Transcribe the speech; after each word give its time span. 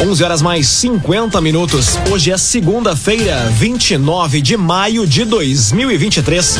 11 0.00 0.22
horas 0.22 0.40
mais 0.40 0.68
50 0.68 1.40
minutos. 1.40 1.98
Hoje 2.08 2.30
é 2.30 2.38
segunda-feira, 2.38 3.50
29 3.56 4.40
de 4.40 4.56
maio 4.56 5.04
de 5.04 5.24
2023. 5.24 6.56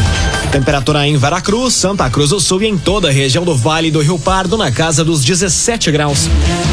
Temperatura 0.50 1.06
em 1.06 1.16
Veracruz, 1.16 1.74
Santa 1.74 2.10
Cruz 2.10 2.30
do 2.30 2.40
Sul 2.40 2.62
e 2.62 2.66
em 2.66 2.76
toda 2.76 3.08
a 3.08 3.12
região 3.12 3.44
do 3.44 3.54
Vale 3.54 3.92
do 3.92 4.00
Rio 4.00 4.18
Pardo 4.18 4.56
na 4.56 4.72
casa 4.72 5.04
dos 5.04 5.24
17 5.24 5.92
graus. 5.92 6.28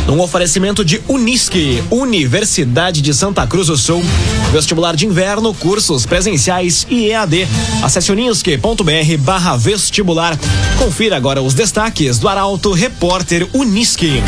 Um 0.09 0.19
oferecimento 0.19 0.83
de 0.83 0.99
Unisque, 1.07 1.83
Universidade 1.91 2.99
de 2.99 3.13
Santa 3.13 3.45
Cruz 3.45 3.67
do 3.67 3.77
Sul. 3.77 4.03
Vestibular 4.51 4.95
de 4.95 5.05
inverno, 5.05 5.53
cursos 5.53 6.03
presenciais 6.05 6.87
e 6.89 7.09
EAD. 7.09 7.47
Acesse 7.83 8.11
unisque.br 8.11 9.17
barra 9.19 9.55
vestibular. 9.55 10.35
Confira 10.79 11.15
agora 11.15 11.43
os 11.43 11.53
destaques 11.53 12.17
do 12.17 12.27
Arauto 12.27 12.71
Repórter 12.71 13.47
Unisque. 13.53 14.23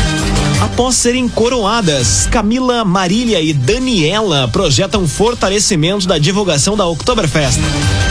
Após 0.60 0.96
serem 0.96 1.28
coroadas, 1.28 2.27
Camila, 2.30 2.84
Marília 2.84 3.40
e 3.40 3.52
Daniela 3.52 4.48
projetam 4.48 5.08
fortalecimento 5.08 6.06
da 6.06 6.18
divulgação 6.18 6.76
da 6.76 6.86
Oktoberfest. 6.86 7.58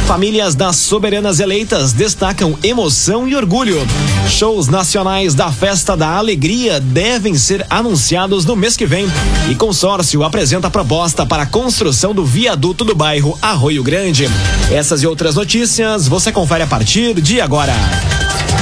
Famílias 0.07 0.55
das 0.55 0.75
soberanas 0.77 1.39
eleitas 1.39 1.93
destacam 1.93 2.57
emoção 2.63 3.27
e 3.27 3.35
orgulho. 3.35 3.85
Shows 4.29 4.67
nacionais 4.67 5.35
da 5.35 5.51
Festa 5.51 5.95
da 5.95 6.17
Alegria 6.17 6.79
devem 6.79 7.35
ser 7.35 7.65
anunciados 7.69 8.43
no 8.43 8.55
mês 8.55 8.75
que 8.75 8.85
vem. 8.85 9.07
E 9.49 9.55
consórcio 9.55 10.23
apresenta 10.23 10.69
proposta 10.69 11.25
para 11.25 11.43
a 11.43 11.47
construção 11.47 12.13
do 12.13 12.25
viaduto 12.25 12.83
do 12.83 12.95
bairro 12.95 13.37
Arroio 13.41 13.83
Grande. 13.83 14.29
Essas 14.71 15.03
e 15.03 15.07
outras 15.07 15.35
notícias 15.35 16.07
você 16.07 16.31
confere 16.31 16.63
a 16.63 16.67
partir 16.67 17.21
de 17.21 17.39
agora. 17.39 17.73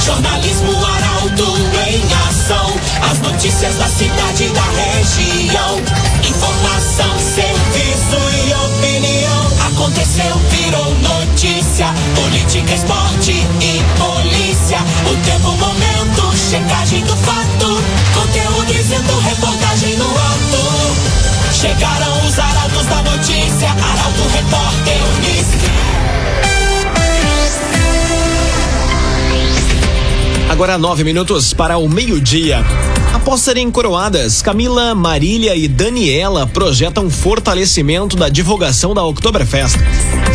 Jornalismo 0.04 0.72
Arauto. 0.86 1.75
As 3.12 3.20
notícias 3.20 3.76
da 3.76 3.88
cidade 3.88 4.44
e 4.44 4.50
da 4.50 4.62
região. 4.62 5.82
Informação, 6.28 7.20
serviço 7.20 8.18
e 8.48 8.54
opinião. 8.54 9.48
Aconteceu, 9.68 10.36
virou 10.50 10.96
notícia. 10.96 11.88
Política, 12.16 12.74
esporte 12.74 13.32
e 13.32 13.84
polícia. 14.00 14.80
O 15.12 15.16
tempo, 15.26 15.52
momento, 15.52 16.38
checagem 16.38 17.04
do 17.04 17.16
fato. 17.18 17.82
Conteúdo 18.14 18.74
dizendo, 18.74 19.20
reportagem 19.20 19.96
no 19.98 20.06
ato. 20.06 20.56
Chegaram 21.54 22.28
os 22.28 22.40
arautos 22.40 22.86
da 22.86 23.02
notícia. 23.04 23.70
Arauto, 23.70 24.28
repórter, 24.34 24.98
Unisque. 25.18 25.66
Agora 30.50 30.78
nove 30.78 31.04
minutos 31.04 31.54
para 31.54 31.78
o 31.78 31.90
meio-dia. 31.90 32.64
Após 33.16 33.40
serem 33.40 33.72
coroadas, 33.72 34.42
Camila, 34.42 34.94
Marília 34.94 35.56
e 35.56 35.70
Daniela 35.70 36.46
projetam 36.46 37.10
fortalecimento 37.10 38.18
da 38.18 38.28
divulgação 38.28 38.94
da 38.94 39.02
Oktoberfest. 39.06 39.78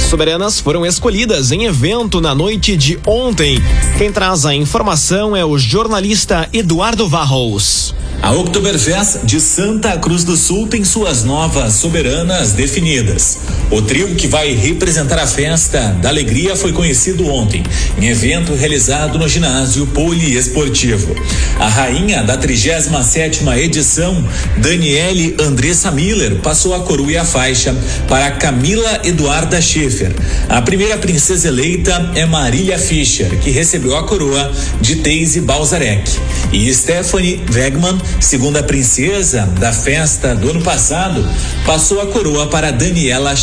Soberanas 0.09 0.59
foram 0.59 0.87
escolhidas 0.87 1.53
em 1.53 1.67
evento 1.67 2.23
na 2.23 2.35
noite 2.35 2.79
de 2.79 2.99
ontem. 3.07 3.63
Quem 3.99 4.11
traz 4.11 4.47
a 4.47 4.55
informação 4.55 5.37
é 5.37 5.45
o 5.45 5.59
jornalista 5.59 6.49
Eduardo 6.55 7.07
Varros. 7.07 7.95
A 8.23 8.33
Oktoberfest 8.33 9.25
de 9.25 9.41
Santa 9.43 9.99
Cruz 9.99 10.25
do 10.25 10.37
Sul 10.37 10.67
tem 10.67 10.83
suas 10.83 11.23
novas 11.23 11.75
soberanas 11.75 12.55
definidas. 12.55 13.41
O 13.71 13.81
trio 13.81 14.17
que 14.17 14.27
vai 14.27 14.53
representar 14.53 15.21
a 15.21 15.27
festa 15.29 15.97
da 16.03 16.09
alegria 16.09 16.57
foi 16.57 16.73
conhecido 16.73 17.29
ontem, 17.29 17.63
em 17.97 18.09
evento 18.09 18.53
realizado 18.53 19.17
no 19.17 19.29
ginásio 19.29 19.87
poliesportivo. 19.87 21.15
A 21.57 21.69
rainha 21.69 22.25
da 22.25 22.37
37 22.37 23.45
edição, 23.63 24.27
Daniele 24.57 25.37
Andressa 25.41 25.89
Miller, 25.93 26.41
passou 26.41 26.75
a 26.75 26.81
coroa 26.81 27.13
e 27.13 27.17
a 27.17 27.25
faixa 27.25 27.73
para 28.09 28.33
Camila 28.33 29.03
Eduarda 29.05 29.61
Schiffer. 29.63 30.13
A 30.49 30.61
primeira 30.63 30.99
princesa 30.99 31.47
eleita 31.47 32.11
é 32.17 32.27
Marília 32.27 32.77
Fischer, 32.77 33.39
que 33.39 33.51
recebeu 33.51 33.97
a 33.97 34.03
coroa 34.03 34.51
de 34.81 34.97
Teise 34.97 35.43
Balzarek. 35.43 36.11
E 36.53 36.75
Stephanie 36.75 37.41
Wegman, 37.55 37.97
segunda 38.19 38.65
princesa 38.65 39.47
da 39.61 39.73
festa 39.73 40.35
do 40.35 40.51
ano 40.51 40.63
passado, 40.63 41.25
passou 41.65 42.01
a 42.01 42.07
coroa 42.07 42.49
para 42.49 42.73
Daniela 42.73 43.37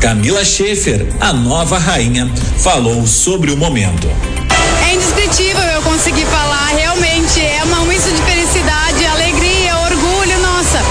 Camila 0.00 0.44
Schaefer, 0.44 1.06
a 1.20 1.32
nova 1.32 1.78
rainha, 1.78 2.28
falou 2.58 3.06
sobre 3.06 3.52
o 3.52 3.56
momento. 3.56 4.08
É 4.84 4.92
indescritível 4.92 5.62
eu 5.62 5.82
conseguir 5.82 6.26
falar, 6.26 6.66
realmente 6.74 7.40
é 7.40 7.62
uma 7.62 7.84
misto 7.84 8.10
de 8.10 8.20
felicidade, 8.22 9.06
alegria, 9.06 9.78
orgulho, 9.78 10.36
nossa. 10.40 10.82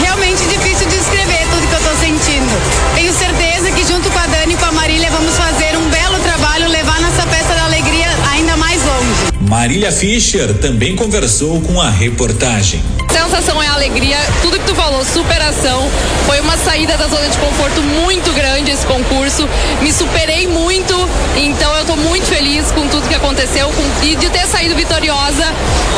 Realmente 0.00 0.44
difícil 0.44 0.88
de 0.88 0.96
descrever 0.96 1.44
tudo 1.50 1.66
que 1.66 1.74
eu 1.74 1.80
tô 1.80 1.96
sentindo. 1.98 2.94
Tenho 2.94 3.12
certeza 3.12 3.72
que 3.72 3.84
junto 3.84 4.08
com 4.08 4.18
a 4.20 4.26
Dani 4.28 4.54
e 4.54 4.56
com 4.56 4.66
a 4.66 4.72
Marília 4.72 5.10
vamos 5.10 5.36
fazer 5.36 5.76
um 5.76 5.90
belo 5.90 6.20
trabalho, 6.20 6.68
levar 6.68 7.00
nossa 7.00 7.22
festa 7.26 7.54
da 7.54 7.64
alegria 7.64 8.06
ainda 8.30 8.56
mais 8.56 8.80
longe. 8.84 9.50
Marília 9.50 9.90
Fischer 9.90 10.54
também 10.58 10.94
conversou 10.94 11.60
com 11.60 11.80
a 11.80 11.90
reportagem. 11.90 12.80
Sensação 13.12 13.62
é 13.62 13.66
alegria, 13.66 14.16
tudo 14.40 14.58
que 14.58 14.64
tu 14.64 14.74
falou, 14.74 15.04
superação. 15.04 15.90
Foi 16.26 16.40
uma 16.40 16.56
saída 16.56 16.96
da 16.96 17.06
zona 17.08 17.28
de 17.28 17.36
conforto 17.36 17.82
muito 17.82 18.32
grande 18.32 18.70
esse 18.70 18.86
concurso. 18.86 19.46
Me 19.82 19.92
superei 19.92 20.46
muito, 20.46 20.94
então 21.36 21.76
eu 21.76 21.84
tô 21.84 21.94
muito 21.96 22.24
feliz 22.24 22.70
com 22.72 22.88
tudo 22.88 23.06
que 23.06 23.14
aconteceu 23.14 23.68
com, 23.68 24.06
e 24.06 24.16
de 24.16 24.30
ter 24.30 24.46
saído 24.46 24.74
vitoriosa. 24.74 25.44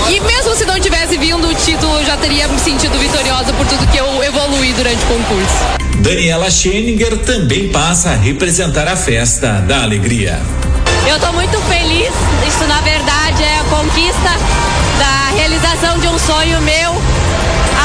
E 0.09 0.21
mesmo 0.21 0.57
se 0.57 0.65
não 0.65 0.81
tivesse 0.81 1.17
vindo 1.17 1.47
o 1.47 1.55
título, 1.55 2.01
eu 2.01 2.05
já 2.05 2.17
teria 2.17 2.49
me 2.49 2.59
sentido 2.59 2.99
vitoriosa 2.99 3.53
por 3.53 3.67
tudo 3.67 3.87
que 3.87 3.97
eu 3.97 4.25
evoluí 4.25 4.73
durante 4.73 5.03
o 5.05 5.07
concurso. 5.07 5.85
Daniela 6.01 6.51
Scheninger 6.51 7.19
também 7.19 7.69
passa 7.69 8.11
a 8.11 8.17
representar 8.17 8.89
a 8.89 8.97
festa 8.97 9.61
da 9.61 9.83
alegria. 9.83 10.41
Eu 11.07 11.17
estou 11.17 11.33
muito 11.33 11.59
feliz. 11.63 12.13
Isso, 12.47 12.65
na 12.67 12.81
verdade, 12.81 13.43
é 13.43 13.59
a 13.59 13.65
conquista 13.65 14.31
da 14.99 15.37
realização 15.37 15.99
de 15.99 16.09
um 16.09 16.19
sonho 16.19 16.61
meu. 16.63 16.95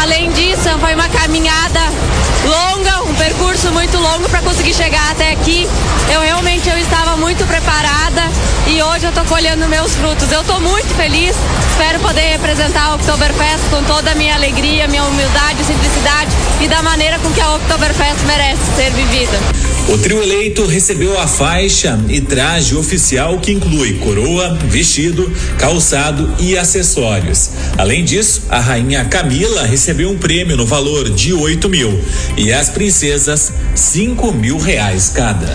Além 0.02 0.31
disso, 0.31 0.69
foi 0.80 0.96
uma 0.96 1.09
caminhada 1.09 1.81
longa, 2.46 3.03
um 3.03 3.13
percurso 3.16 3.72
muito 3.72 3.97
longo 3.97 4.29
para 4.29 4.41
conseguir 4.41 4.74
chegar 4.74 5.12
até 5.12 5.31
aqui. 5.31 5.68
Eu 6.12 6.22
realmente 6.22 6.69
eu 6.69 6.78
estava 6.78 7.18
muito 7.18 7.46
preparada 7.46 8.24
e 8.68 8.81
hoje 8.81 9.06
eu 9.06 9.09
estou 9.09 9.25
colhendo 9.25 9.68
meus 9.68 9.94
frutos. 9.96 10.31
Eu 10.31 10.41
estou 10.41 10.59
muito 10.62 10.96
feliz. 10.96 11.35
Espero 11.72 12.00
poder 12.00 12.31
representar 12.31 12.91
o 12.91 12.96
Oktoberfest 12.96 13.69
com 13.69 13.84
toda 13.84 14.12
a 14.12 14.16
minha 14.16 14.35
alegria, 14.35 14.88
minha 14.88 15.03
humildade, 15.03 15.63
simplicidade 15.66 16.31
e 16.62 16.68
da 16.68 16.81
maneira 16.81 17.19
com 17.19 17.29
que 17.31 17.41
a 17.41 17.56
Oktoberfest 17.56 18.24
merece 18.25 18.62
ser 18.75 18.91
vivida. 18.91 19.78
O 19.91 19.97
trio 19.97 20.22
eleito 20.22 20.67
recebeu 20.67 21.19
a 21.19 21.25
faixa 21.25 22.00
e 22.07 22.22
traje 22.22 22.75
oficial 22.75 23.39
que 23.39 23.51
inclui 23.51 23.94
coroa, 23.95 24.55
vestido, 24.67 25.31
calçado 25.57 26.31
e 26.39 26.55
acessórios. 26.55 27.50
Além 27.75 28.05
disso, 28.05 28.44
a 28.49 28.59
rainha 28.59 29.03
Camila 29.05 29.66
recebeu 29.66 30.11
um 30.11 30.17
prêmio 30.17 30.55
no 30.55 30.66
valor 30.66 31.09
de 31.09 31.33
8 31.33 31.67
mil 31.69 31.99
e 32.38 32.53
as 32.53 32.69
princesas 32.69 33.51
cinco 33.73 34.31
mil 34.31 34.59
reais 34.59 35.09
cada. 35.09 35.51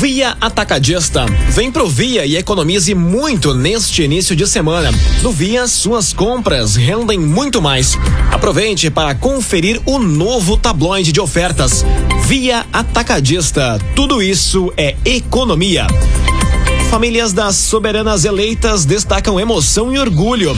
Via 0.00 0.36
Atacadista. 0.40 1.26
Vem 1.50 1.70
pro 1.70 1.86
Via 1.86 2.24
e 2.24 2.36
economize 2.36 2.94
muito 2.94 3.54
neste 3.54 4.02
início 4.02 4.34
de 4.34 4.46
semana. 4.46 4.90
No 5.22 5.30
Via, 5.30 5.68
suas 5.68 6.12
compras 6.12 6.74
rendem 6.74 7.18
muito 7.18 7.60
mais. 7.60 7.96
Aproveite 8.32 8.90
para 8.90 9.14
conferir 9.14 9.80
o 9.84 9.98
novo 9.98 10.56
tabloide 10.56 11.12
de 11.12 11.20
ofertas. 11.20 11.84
Via 12.26 12.66
Atacadista. 12.72 13.78
Tudo 13.94 14.22
isso 14.22 14.72
é 14.76 14.96
economia. 15.04 15.86
Famílias 16.90 17.32
das 17.32 17.56
soberanas 17.56 18.24
eleitas 18.24 18.84
destacam 18.84 19.38
emoção 19.38 19.92
e 19.92 19.98
orgulho. 19.98 20.56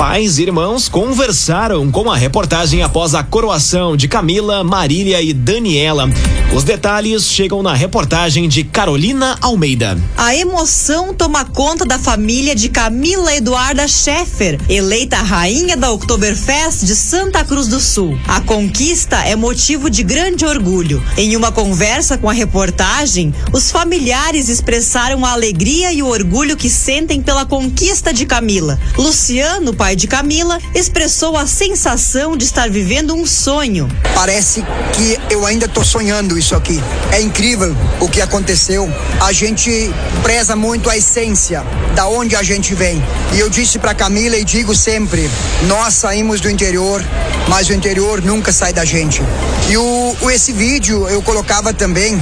Pais 0.00 0.38
e 0.38 0.44
irmãos 0.44 0.88
conversaram 0.88 1.90
com 1.90 2.10
a 2.10 2.16
reportagem 2.16 2.82
após 2.82 3.14
a 3.14 3.22
coroação 3.22 3.98
de 3.98 4.08
Camila, 4.08 4.64
Marília 4.64 5.20
e 5.20 5.34
Daniela. 5.34 6.08
Os 6.56 6.64
detalhes 6.64 7.24
chegam 7.26 7.62
na 7.62 7.74
reportagem 7.74 8.48
de 8.48 8.64
Carolina 8.64 9.36
Almeida. 9.42 9.98
A 10.16 10.34
emoção 10.34 11.12
toma 11.12 11.44
conta 11.44 11.84
da 11.84 11.98
família 11.98 12.54
de 12.56 12.70
Camila 12.70 13.36
Eduarda 13.36 13.86
Scheffer, 13.86 14.58
eleita 14.70 15.18
rainha 15.18 15.76
da 15.76 15.92
Oktoberfest 15.92 16.86
de 16.86 16.96
Santa 16.96 17.44
Cruz 17.44 17.68
do 17.68 17.78
Sul. 17.78 18.18
A 18.26 18.40
conquista 18.40 19.18
é 19.18 19.36
motivo 19.36 19.90
de 19.90 20.02
grande 20.02 20.46
orgulho. 20.46 21.02
Em 21.14 21.36
uma 21.36 21.52
conversa 21.52 22.16
com 22.16 22.28
a 22.28 22.32
reportagem, 22.32 23.34
os 23.52 23.70
familiares 23.70 24.48
expressaram 24.48 25.26
a 25.26 25.32
alegria 25.32 25.92
e 25.92 26.02
o 26.02 26.08
orgulho 26.08 26.56
que 26.56 26.70
sentem 26.70 27.20
pela 27.20 27.44
conquista 27.44 28.14
de 28.14 28.24
Camila. 28.24 28.80
Luciano, 28.96 29.74
pai 29.74 29.89
de 29.94 30.06
Camila, 30.06 30.58
expressou 30.74 31.36
a 31.36 31.46
sensação 31.46 32.36
de 32.36 32.44
estar 32.44 32.68
vivendo 32.68 33.14
um 33.14 33.26
sonho. 33.26 33.88
Parece 34.14 34.64
que 34.92 35.18
eu 35.30 35.44
ainda 35.46 35.66
estou 35.66 35.84
sonhando 35.84 36.38
isso 36.38 36.54
aqui. 36.54 36.82
É 37.12 37.20
incrível 37.20 37.76
o 38.00 38.08
que 38.08 38.20
aconteceu. 38.20 38.92
A 39.20 39.32
gente 39.32 39.90
preza 40.22 40.54
muito 40.54 40.88
a 40.90 40.96
essência 40.96 41.64
da 41.94 42.06
onde 42.06 42.36
a 42.36 42.42
gente 42.42 42.74
vem. 42.74 43.02
E 43.32 43.40
eu 43.40 43.48
disse 43.48 43.78
para 43.78 43.94
Camila 43.94 44.36
e 44.36 44.44
digo 44.44 44.74
sempre: 44.74 45.30
nós 45.66 45.94
saímos 45.94 46.40
do 46.40 46.50
interior, 46.50 47.04
mas 47.48 47.68
o 47.68 47.72
interior 47.72 48.22
nunca 48.22 48.52
sai 48.52 48.72
da 48.72 48.84
gente. 48.84 49.22
E 49.68 49.76
o 49.76 50.30
esse 50.30 50.52
vídeo 50.52 51.08
eu 51.08 51.20
colocava 51.22 51.72
também 51.72 52.20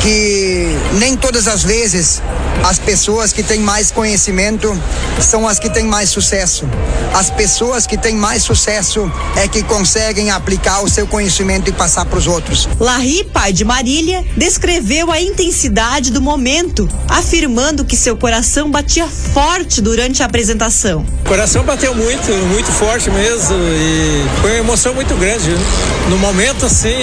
que 0.00 0.68
nem 0.98 1.16
todas 1.16 1.48
as 1.48 1.62
vezes 1.62 2.22
as 2.64 2.78
pessoas 2.78 3.32
que 3.32 3.42
têm 3.42 3.60
mais 3.60 3.90
conhecimento 3.90 4.78
são 5.20 5.46
as 5.46 5.58
que 5.58 5.70
têm 5.70 5.84
mais 5.84 6.10
sucesso. 6.10 6.68
As 7.14 7.30
pessoas 7.30 7.86
que 7.86 7.96
têm 7.96 8.14
mais 8.14 8.42
sucesso 8.42 9.10
é 9.36 9.48
que 9.48 9.62
conseguem 9.62 10.30
aplicar 10.30 10.82
o 10.82 10.88
seu 10.88 11.06
conhecimento 11.06 11.70
e 11.70 11.72
passar 11.72 12.04
para 12.04 12.18
os 12.18 12.26
outros. 12.26 12.68
Larry, 12.78 13.24
pai 13.24 13.52
de 13.52 13.64
Marília, 13.64 14.24
descreveu 14.36 15.10
a 15.10 15.20
intensidade 15.20 16.10
do 16.10 16.20
momento, 16.20 16.88
afirmando 17.08 17.84
que 17.84 17.96
seu 17.96 18.16
coração 18.16 18.70
batia 18.70 19.06
forte 19.06 19.80
durante 19.80 20.22
a 20.22 20.26
apresentação. 20.26 21.06
O 21.24 21.28
coração 21.28 21.64
bateu 21.64 21.94
muito, 21.94 22.32
muito 22.48 22.70
forte 22.72 23.10
mesmo 23.10 23.56
e 23.56 24.24
foi 24.40 24.50
uma 24.52 24.58
emoção 24.58 24.94
muito 24.94 25.14
grande. 25.16 25.50
No 26.08 26.18
momento 26.18 26.66
assim, 26.66 26.94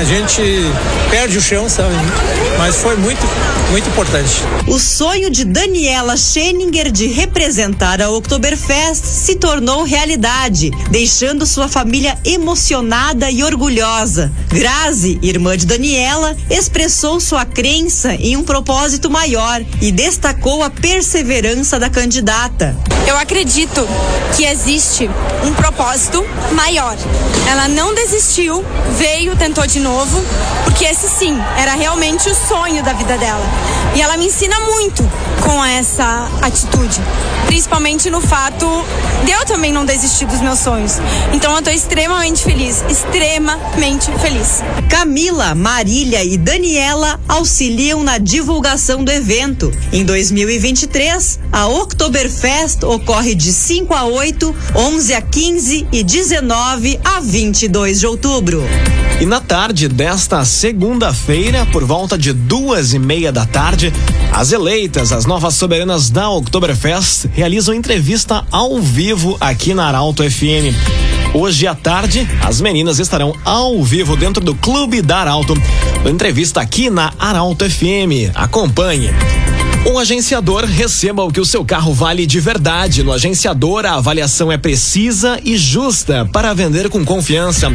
a 0.00 0.04
gente 0.04 0.42
perde 1.10 1.38
o 1.38 1.40
chão, 1.40 1.68
sabe? 1.68 1.94
Mas 2.58 2.76
foi 2.76 2.96
muito, 2.96 3.20
muito 3.70 3.88
importante. 3.88 4.42
O 4.66 4.75
sonho 4.78 5.30
de 5.30 5.44
Daniela 5.44 6.16
Scheninger 6.16 6.90
de 6.90 7.06
representar 7.06 8.02
a 8.02 8.10
Oktoberfest 8.10 9.04
se 9.04 9.36
tornou 9.36 9.84
realidade, 9.84 10.70
deixando 10.90 11.46
sua 11.46 11.68
família 11.68 12.18
emocionada 12.24 13.30
e 13.30 13.42
orgulhosa. 13.42 14.32
Grazi, 14.48 15.18
irmã 15.22 15.56
de 15.56 15.66
Daniela, 15.66 16.36
expressou 16.50 17.20
sua 17.20 17.44
crença 17.44 18.14
em 18.14 18.36
um 18.36 18.42
propósito 18.42 19.08
maior 19.08 19.64
e 19.80 19.92
destacou 19.92 20.62
a 20.62 20.70
perseverança 20.70 21.78
da 21.78 21.88
candidata. 21.88 22.76
Eu 23.06 23.16
acredito 23.16 23.86
que 24.36 24.44
existe 24.44 25.08
um 25.44 25.54
propósito 25.54 26.24
maior. 26.52 26.96
Ela 27.48 27.68
não 27.68 27.94
desistiu, 27.94 28.64
veio, 28.98 29.36
tentou 29.36 29.66
de 29.66 29.78
novo, 29.78 30.20
porque 30.64 30.84
esse 30.84 31.08
sim 31.08 31.38
era 31.56 31.74
realmente 31.74 32.28
o 32.28 32.34
sonho 32.34 32.82
da 32.82 32.92
vida 32.92 33.16
dela. 33.16 33.44
E 33.94 34.02
ela 34.02 34.16
me 34.16 34.26
ensina 34.26 34.65
muito 34.66 35.08
com 35.42 35.64
essa 35.64 36.28
atitude, 36.42 37.00
principalmente 37.46 38.10
no 38.10 38.20
fato 38.20 38.66
de 39.24 39.30
eu 39.30 39.44
também 39.46 39.72
não 39.72 39.84
desistir 39.84 40.26
dos 40.26 40.40
meus 40.40 40.58
sonhos. 40.58 40.94
Então 41.32 41.54
eu 41.54 41.62
tô 41.62 41.70
extremamente 41.70 42.42
feliz, 42.42 42.84
extremamente 42.88 44.10
feliz. 44.20 44.62
Camila, 44.90 45.54
Marília 45.54 46.24
e 46.24 46.36
Daniela 46.36 47.20
auxiliam 47.28 48.02
na 48.02 48.18
divulgação 48.18 49.04
do 49.04 49.12
evento. 49.12 49.72
Em 49.92 50.04
2023, 50.04 51.38
a 51.52 51.68
Oktoberfest 51.68 52.82
ocorre 52.82 53.34
de 53.34 53.52
5 53.52 53.94
a 53.94 54.04
8, 54.04 54.54
11 54.74 55.14
a 55.14 55.22
15 55.22 55.86
e 55.92 56.02
19 56.02 57.00
a 57.04 57.20
22 57.20 58.00
de 58.00 58.06
outubro. 58.06 58.64
E 59.18 59.24
na 59.24 59.40
tarde 59.40 59.88
desta 59.88 60.44
segunda-feira, 60.44 61.64
por 61.72 61.84
volta 61.84 62.18
de 62.18 62.34
duas 62.34 62.92
e 62.92 62.98
meia 62.98 63.32
da 63.32 63.46
tarde, 63.46 63.90
as 64.30 64.52
eleitas, 64.56 65.12
as 65.12 65.26
novas 65.26 65.54
soberanas 65.54 66.08
da 66.08 66.30
Oktoberfest, 66.30 67.26
realizam 67.34 67.74
entrevista 67.74 68.42
ao 68.50 68.80
vivo 68.80 69.36
aqui 69.38 69.74
na 69.74 69.86
Arauto 69.86 70.22
FM. 70.22 70.74
Hoje 71.34 71.66
à 71.66 71.74
tarde, 71.74 72.26
as 72.42 72.58
meninas 72.58 72.98
estarão 72.98 73.34
ao 73.44 73.84
vivo 73.84 74.16
dentro 74.16 74.42
do 74.42 74.54
Clube 74.54 75.02
da 75.02 75.18
Arauto. 75.18 75.52
Entrevista 76.10 76.62
aqui 76.62 76.88
na 76.88 77.12
Arauto 77.18 77.68
FM. 77.68 78.32
Acompanhe. 78.34 79.10
Um 79.88 80.00
agenciador 80.00 80.64
receba 80.64 81.22
o 81.22 81.30
que 81.30 81.40
o 81.40 81.44
seu 81.44 81.64
carro 81.64 81.94
vale 81.94 82.26
de 82.26 82.40
verdade. 82.40 83.04
No 83.04 83.12
agenciador, 83.12 83.86
a 83.86 83.94
avaliação 83.94 84.50
é 84.50 84.58
precisa 84.58 85.38
e 85.44 85.56
justa 85.56 86.28
para 86.32 86.52
vender 86.52 86.90
com 86.90 87.04
confiança. 87.04 87.70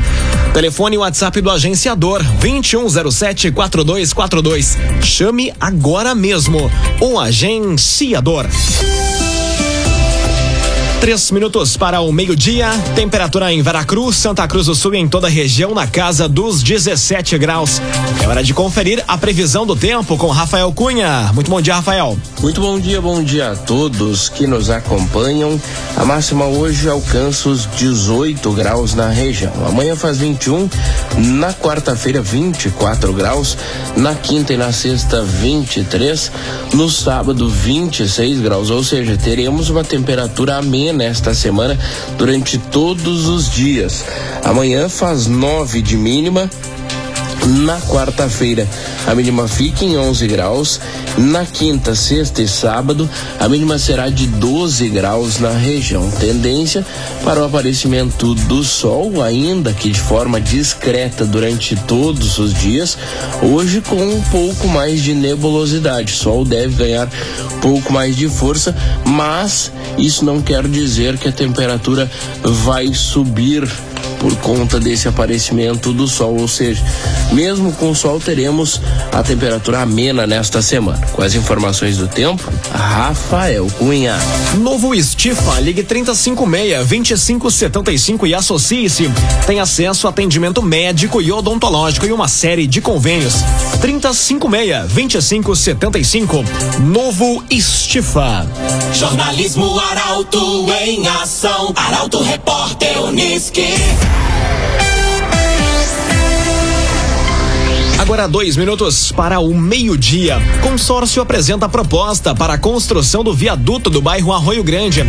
Telefone 0.53 0.97
e 0.97 0.99
WhatsApp 0.99 1.39
do 1.39 1.49
agenciador 1.49 2.21
2107 2.41 3.51
4242. 3.51 4.77
Chame 5.01 5.53
agora 5.57 6.13
mesmo 6.13 6.69
o 6.99 7.17
agenciador. 7.17 8.45
Três 11.01 11.31
minutos 11.31 11.75
para 11.75 11.99
o 11.99 12.11
meio-dia. 12.13 12.69
Temperatura 12.93 13.51
em 13.51 13.59
Veracruz, 13.63 14.17
Santa 14.17 14.47
Cruz 14.47 14.67
do 14.67 14.75
Sul 14.75 14.93
e 14.93 14.99
em 14.99 15.07
toda 15.07 15.25
a 15.25 15.29
região 15.31 15.73
na 15.73 15.87
casa 15.87 16.29
dos 16.29 16.61
17 16.61 17.39
graus. 17.39 17.81
É 18.23 18.27
hora 18.27 18.43
de 18.43 18.53
conferir 18.53 19.03
a 19.07 19.17
previsão 19.17 19.65
do 19.65 19.75
tempo 19.75 20.15
com 20.15 20.27
Rafael 20.27 20.71
Cunha. 20.71 21.31
Muito 21.33 21.49
bom 21.49 21.59
dia, 21.59 21.73
Rafael. 21.73 22.15
Muito 22.39 22.61
bom 22.61 22.79
dia, 22.79 23.01
bom 23.01 23.23
dia 23.23 23.49
a 23.49 23.55
todos 23.55 24.29
que 24.29 24.45
nos 24.45 24.69
acompanham. 24.69 25.59
A 25.97 26.05
máxima 26.05 26.45
hoje 26.45 26.87
alcança 26.87 27.49
os 27.49 27.67
18 27.75 28.51
graus 28.51 28.93
na 28.93 29.09
região. 29.09 29.51
Amanhã 29.67 29.95
faz 29.95 30.19
21, 30.19 30.69
na 31.17 31.51
quarta-feira 31.51 32.21
24 32.21 33.11
graus, 33.11 33.57
na 33.97 34.13
quinta 34.13 34.53
e 34.53 34.57
na 34.57 34.71
sexta 34.71 35.23
23, 35.23 36.31
no 36.75 36.87
sábado 36.91 37.49
26 37.49 38.39
graus, 38.41 38.69
ou 38.69 38.83
seja, 38.83 39.17
teremos 39.17 39.71
uma 39.71 39.83
temperatura 39.83 40.57
amena 40.57 40.90
nesta 40.93 41.33
semana 41.33 41.77
durante 42.17 42.57
todos 42.57 43.27
os 43.27 43.49
dias. 43.49 44.03
Amanhã 44.43 44.89
faz 44.89 45.27
9 45.27 45.81
de 45.81 45.97
mínima, 45.97 46.49
na 47.47 47.79
quarta-feira, 47.81 48.67
a 49.07 49.15
mínima 49.15 49.47
fica 49.47 49.83
em 49.83 49.97
11 49.97 50.27
graus. 50.27 50.79
Na 51.17 51.45
quinta, 51.45 51.95
sexta 51.95 52.41
e 52.41 52.47
sábado, 52.47 53.09
a 53.39 53.49
mínima 53.49 53.77
será 53.77 54.09
de 54.09 54.27
12 54.27 54.87
graus 54.89 55.39
na 55.39 55.51
região. 55.51 56.09
Tendência 56.11 56.85
para 57.23 57.41
o 57.41 57.45
aparecimento 57.45 58.33
do 58.35 58.63
sol, 58.63 59.21
ainda 59.21 59.73
que 59.73 59.89
de 59.89 59.99
forma 59.99 60.39
discreta 60.39 61.25
durante 61.25 61.75
todos 61.75 62.37
os 62.37 62.53
dias. 62.53 62.97
Hoje, 63.41 63.81
com 63.81 64.01
um 64.01 64.21
pouco 64.23 64.67
mais 64.67 65.01
de 65.01 65.13
nebulosidade. 65.13 66.13
O 66.13 66.15
sol 66.15 66.45
deve 66.45 66.75
ganhar 66.75 67.09
um 67.55 67.59
pouco 67.59 67.91
mais 67.91 68.15
de 68.15 68.29
força, 68.29 68.75
mas 69.05 69.71
isso 69.97 70.23
não 70.23 70.41
quer 70.41 70.67
dizer 70.67 71.17
que 71.17 71.27
a 71.27 71.31
temperatura 71.31 72.09
vai 72.43 72.93
subir 72.93 73.67
por 74.21 74.33
conta 74.35 74.79
desse 74.79 75.07
aparecimento 75.07 75.91
do 75.91 76.07
sol, 76.07 76.39
ou 76.39 76.47
seja, 76.47 76.83
mesmo 77.31 77.73
com 77.73 77.89
o 77.89 77.95
sol 77.95 78.19
teremos 78.19 78.79
a 79.11 79.23
temperatura 79.23 79.81
amena 79.81 80.27
nesta 80.27 80.61
semana. 80.61 81.07
Com 81.07 81.23
as 81.23 81.33
informações 81.33 81.97
do 81.97 82.07
tempo, 82.07 82.47
Rafael 82.71 83.65
Cunha. 83.79 84.15
Novo 84.59 84.93
Estifa, 84.93 85.59
ligue 85.59 85.83
356-2575 85.83 88.27
e 88.27 88.35
associe-se. 88.35 89.09
Tem 89.47 89.59
acesso 89.59 90.05
a 90.05 90.11
atendimento 90.11 90.61
médico 90.61 91.19
e 91.19 91.31
odontológico 91.31 92.05
e 92.05 92.13
uma 92.13 92.27
série 92.27 92.67
de 92.67 92.79
convênios. 92.79 93.33
356-2575. 93.81 96.45
Novo 96.79 97.43
Estifa. 97.49 98.47
Jornalismo 98.93 99.79
Arauto 99.79 100.71
em 100.83 101.07
ação. 101.07 101.73
Arauto 101.75 102.21
Repórter 102.21 103.01
Uniski. 103.01 103.65
Agora 108.01 108.27
dois 108.27 108.57
minutos 108.57 109.11
para 109.11 109.39
o 109.39 109.53
meio-dia. 109.53 110.39
Consórcio 110.63 111.21
apresenta 111.21 111.69
proposta 111.69 112.33
para 112.33 112.53
a 112.53 112.57
construção 112.57 113.23
do 113.23 113.31
viaduto 113.31 113.91
do 113.91 114.01
bairro 114.01 114.33
Arroio 114.33 114.63
Grande. 114.63 115.05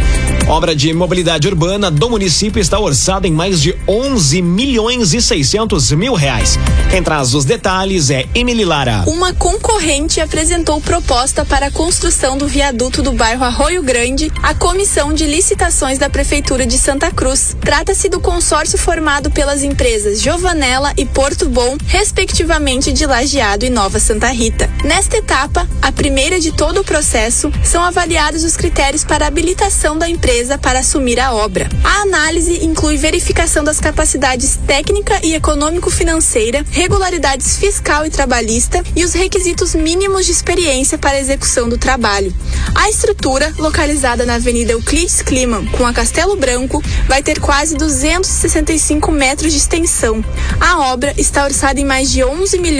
Obra 0.46 0.76
de 0.76 0.92
mobilidade 0.92 1.48
urbana 1.48 1.90
do 1.90 2.10
município 2.10 2.60
está 2.60 2.78
orçada 2.78 3.26
em 3.26 3.32
mais 3.32 3.62
de 3.62 3.74
11 3.88 4.42
milhões 4.42 5.14
e 5.14 5.22
600 5.22 5.92
mil 5.92 6.12
reais. 6.12 6.58
Quem 6.90 7.02
traz 7.02 7.32
os 7.32 7.46
detalhes 7.46 8.10
é 8.10 8.26
Emily 8.34 8.62
Lara. 8.62 9.04
Uma 9.06 9.32
concorrente 9.32 10.20
apresentou 10.20 10.78
proposta 10.78 11.46
para 11.46 11.68
a 11.68 11.70
construção 11.70 12.36
do 12.36 12.46
viaduto 12.46 13.02
do 13.02 13.12
bairro 13.12 13.42
Arroio 13.42 13.82
Grande 13.82 14.30
à 14.42 14.54
Comissão 14.54 15.14
de 15.14 15.24
Licitações 15.24 15.98
da 15.98 16.10
Prefeitura 16.10 16.66
de 16.66 16.76
Santa 16.76 17.10
Cruz. 17.10 17.56
Trata-se 17.58 18.10
do 18.10 18.20
consórcio 18.20 18.76
formado 18.76 19.30
pelas 19.30 19.62
empresas 19.62 20.20
Giovanella 20.20 20.92
e 20.98 21.06
Porto 21.06 21.48
Bom, 21.48 21.78
respectivamente 21.86 22.81
de 22.90 23.06
Lajeado 23.06 23.64
e 23.64 23.70
Nova 23.70 24.00
Santa 24.00 24.26
Rita. 24.28 24.68
Nesta 24.82 25.18
etapa, 25.18 25.68
a 25.80 25.92
primeira 25.92 26.40
de 26.40 26.50
todo 26.50 26.80
o 26.80 26.84
processo, 26.84 27.52
são 27.62 27.80
avaliados 27.84 28.42
os 28.42 28.56
critérios 28.56 29.04
para 29.04 29.26
habilitação 29.26 29.96
da 29.96 30.08
empresa 30.08 30.58
para 30.58 30.80
assumir 30.80 31.20
a 31.20 31.32
obra. 31.32 31.68
A 31.84 32.00
análise 32.00 32.64
inclui 32.64 32.96
verificação 32.96 33.62
das 33.62 33.78
capacidades 33.78 34.58
técnica 34.66 35.20
e 35.22 35.34
econômico-financeira, 35.34 36.64
regularidades 36.70 37.56
fiscal 37.56 38.04
e 38.04 38.10
trabalhista 38.10 38.82
e 38.96 39.04
os 39.04 39.12
requisitos 39.12 39.76
mínimos 39.76 40.26
de 40.26 40.32
experiência 40.32 40.98
para 40.98 41.18
a 41.18 41.20
execução 41.20 41.68
do 41.68 41.78
trabalho. 41.78 42.34
A 42.74 42.90
estrutura, 42.90 43.54
localizada 43.58 44.26
na 44.26 44.34
Avenida 44.34 44.72
Euclides 44.72 45.22
Kliman 45.22 45.66
com 45.66 45.86
a 45.86 45.92
Castelo 45.92 46.34
Branco, 46.34 46.82
vai 47.06 47.22
ter 47.22 47.38
quase 47.38 47.76
265 47.76 49.12
metros 49.12 49.52
de 49.52 49.58
extensão. 49.58 50.24
A 50.58 50.92
obra 50.92 51.14
está 51.16 51.44
orçada 51.44 51.78
em 51.78 51.84
mais 51.84 52.10
de 52.10 52.24
11 52.24 52.58
milhões 52.58 52.71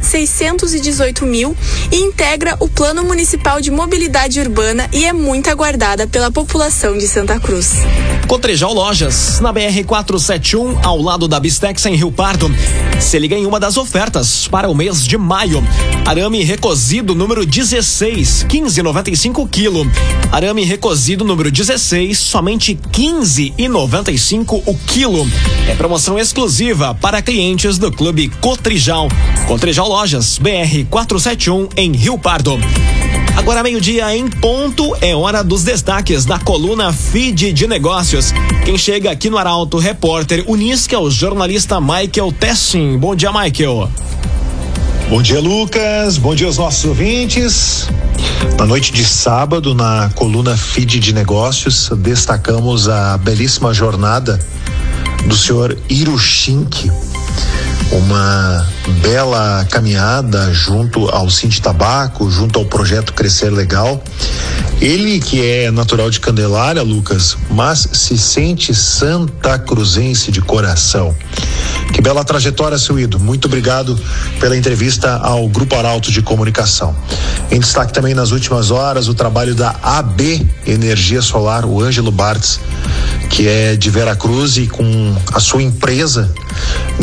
618 0.00 1.26
mil 1.26 1.56
e 1.90 1.96
integra 1.96 2.56
o 2.60 2.68
Plano 2.68 3.02
Municipal 3.02 3.60
de 3.60 3.70
Mobilidade 3.70 4.40
Urbana 4.40 4.88
e 4.92 5.04
é 5.04 5.12
muito 5.12 5.50
aguardada 5.50 6.06
pela 6.06 6.30
população 6.30 6.96
de 6.96 7.08
Santa 7.08 7.40
Cruz. 7.40 7.74
Cotrijal 8.28 8.72
Lojas, 8.72 9.40
na 9.40 9.52
BR 9.52 9.84
471, 9.84 10.78
ao 10.84 11.02
lado 11.02 11.26
da 11.26 11.40
Bistex 11.40 11.84
em 11.86 11.96
Rio 11.96 12.12
Pardo. 12.12 12.48
Se 13.00 13.18
liga 13.18 13.34
em 13.34 13.44
uma 13.44 13.58
das 13.58 13.76
ofertas 13.76 14.46
para 14.46 14.68
o 14.68 14.74
mês 14.74 15.04
de 15.04 15.18
maio. 15.18 15.64
Arame 16.06 16.44
recozido 16.44 17.14
número 17.14 17.44
16, 17.44 18.46
15,95 18.48 19.48
kg. 19.48 19.90
Arame 20.30 20.62
recozido 20.62 21.24
número 21.24 21.50
16, 21.50 22.16
somente 22.18 22.78
15,95 22.92 24.62
o 24.64 24.78
quilo. 24.86 25.26
É 25.68 25.74
promoção 25.74 26.18
exclusiva 26.18 26.94
para 26.94 27.22
clientes 27.22 27.78
do 27.78 27.90
Clube 27.90 28.28
Cotrijal. 28.40 29.08
Cotrijal 29.46 29.88
Lojas, 29.88 30.38
BR 30.38 30.84
471 30.88 31.68
em 31.76 31.92
Rio 31.92 32.18
Pardo. 32.18 32.58
Agora, 33.36 33.62
meio-dia 33.62 34.14
em 34.14 34.28
ponto, 34.28 34.94
é 35.00 35.14
hora 35.14 35.42
dos 35.42 35.64
destaques 35.64 36.24
da 36.24 36.38
coluna 36.38 36.92
Feed 36.92 37.52
de 37.52 37.66
Negócios. 37.66 38.32
Quem 38.64 38.76
chega 38.76 39.10
aqui 39.10 39.30
no 39.30 39.38
Arauto, 39.38 39.78
repórter 39.78 40.44
Unisque, 40.46 40.94
é 40.94 40.98
o 40.98 41.10
jornalista 41.10 41.80
Michael 41.80 42.32
Tessin. 42.38 42.98
Bom 42.98 43.14
dia, 43.14 43.32
Michael. 43.32 43.88
Bom 45.08 45.22
dia, 45.22 45.40
Lucas. 45.40 46.16
Bom 46.18 46.34
dia 46.34 46.46
aos 46.46 46.58
nossos 46.58 46.84
ouvintes. 46.84 47.88
Na 48.56 48.66
noite 48.66 48.92
de 48.92 49.04
sábado, 49.04 49.74
na 49.74 50.10
coluna 50.14 50.56
Feed 50.56 51.00
de 51.00 51.12
Negócios, 51.12 51.90
destacamos 51.98 52.88
a 52.88 53.18
belíssima 53.18 53.74
jornada 53.74 54.38
do 55.26 55.36
senhor 55.36 55.76
Hiroshink, 55.88 56.90
uma 57.92 58.66
bela 59.02 59.66
caminhada 59.70 60.52
junto 60.52 61.08
ao 61.08 61.28
Cinti 61.28 61.60
Tabaco, 61.60 62.30
junto 62.30 62.58
ao 62.58 62.64
projeto 62.64 63.12
Crescer 63.12 63.50
Legal. 63.50 64.02
Ele 64.80 65.20
que 65.20 65.44
é 65.44 65.70
natural 65.70 66.08
de 66.08 66.20
Candelária, 66.20 66.82
Lucas, 66.82 67.36
mas 67.50 67.88
se 67.92 68.16
sente 68.16 68.74
santa 68.74 69.58
cruzense 69.58 70.30
de 70.30 70.40
coração. 70.40 71.14
Que 71.92 72.00
bela 72.00 72.24
trajetória, 72.24 72.78
seu 72.78 72.98
ídolo. 72.98 73.22
Muito 73.22 73.46
obrigado 73.46 73.98
pela 74.38 74.56
entrevista 74.56 75.16
ao 75.16 75.48
Grupo 75.48 75.74
Arauto 75.74 76.10
de 76.10 76.22
Comunicação. 76.22 76.96
Em 77.50 77.58
destaque 77.58 77.92
também 77.92 78.14
nas 78.14 78.30
últimas 78.30 78.70
horas 78.70 79.08
o 79.08 79.14
trabalho 79.14 79.54
da 79.54 79.74
AB 79.82 80.46
Energia 80.66 81.20
Solar, 81.20 81.66
o 81.66 81.82
Ângelo 81.82 82.12
Bartz, 82.12 82.60
que 83.28 83.48
é 83.48 83.76
de 83.76 83.90
Veracruz 83.90 84.56
e 84.56 84.66
com 84.66 85.16
a 85.32 85.40
sua 85.40 85.62
empresa 85.62 86.32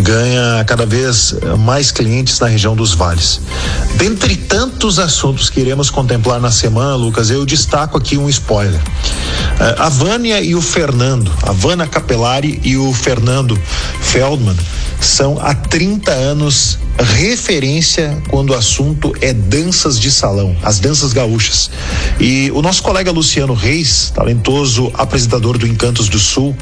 ganha 0.01 0.63
cada 0.65 0.85
vez 0.85 1.35
mais 1.59 1.91
clientes 1.91 2.39
na 2.39 2.47
região 2.47 2.75
dos 2.75 2.93
vales. 2.93 3.41
Dentre 3.95 4.35
tantos 4.35 4.99
assuntos 4.99 5.49
que 5.49 5.59
iremos 5.59 5.89
contemplar 5.89 6.39
na 6.39 6.51
semana, 6.51 6.95
Lucas, 6.95 7.29
eu 7.29 7.45
destaco 7.45 7.97
aqui 7.97 8.17
um 8.17 8.29
spoiler. 8.29 8.79
Uh, 8.79 9.81
a 9.81 9.89
Vânia 9.89 10.41
e 10.41 10.53
o 10.55 10.61
Fernando, 10.61 11.31
a 11.43 11.51
Vânia 11.51 11.87
Capelari 11.87 12.59
e 12.63 12.77
o 12.77 12.93
Fernando 12.93 13.59
Feldman 14.01 14.55
são 14.99 15.37
há 15.39 15.53
30 15.53 16.11
anos 16.11 16.79
referência 16.99 18.21
quando 18.29 18.51
o 18.51 18.55
assunto 18.55 19.13
é 19.21 19.31
danças 19.31 19.99
de 19.99 20.09
salão, 20.09 20.55
as 20.63 20.79
danças 20.79 21.13
gaúchas. 21.13 21.69
E 22.19 22.51
o 22.51 22.61
nosso 22.61 22.81
colega 22.81 23.11
Luciano 23.11 23.53
Reis, 23.53 24.11
talentoso 24.13 24.91
apresentador 24.95 25.57
do 25.57 25.67
Encantos 25.67 26.09
do 26.09 26.19
Sul, 26.19 26.55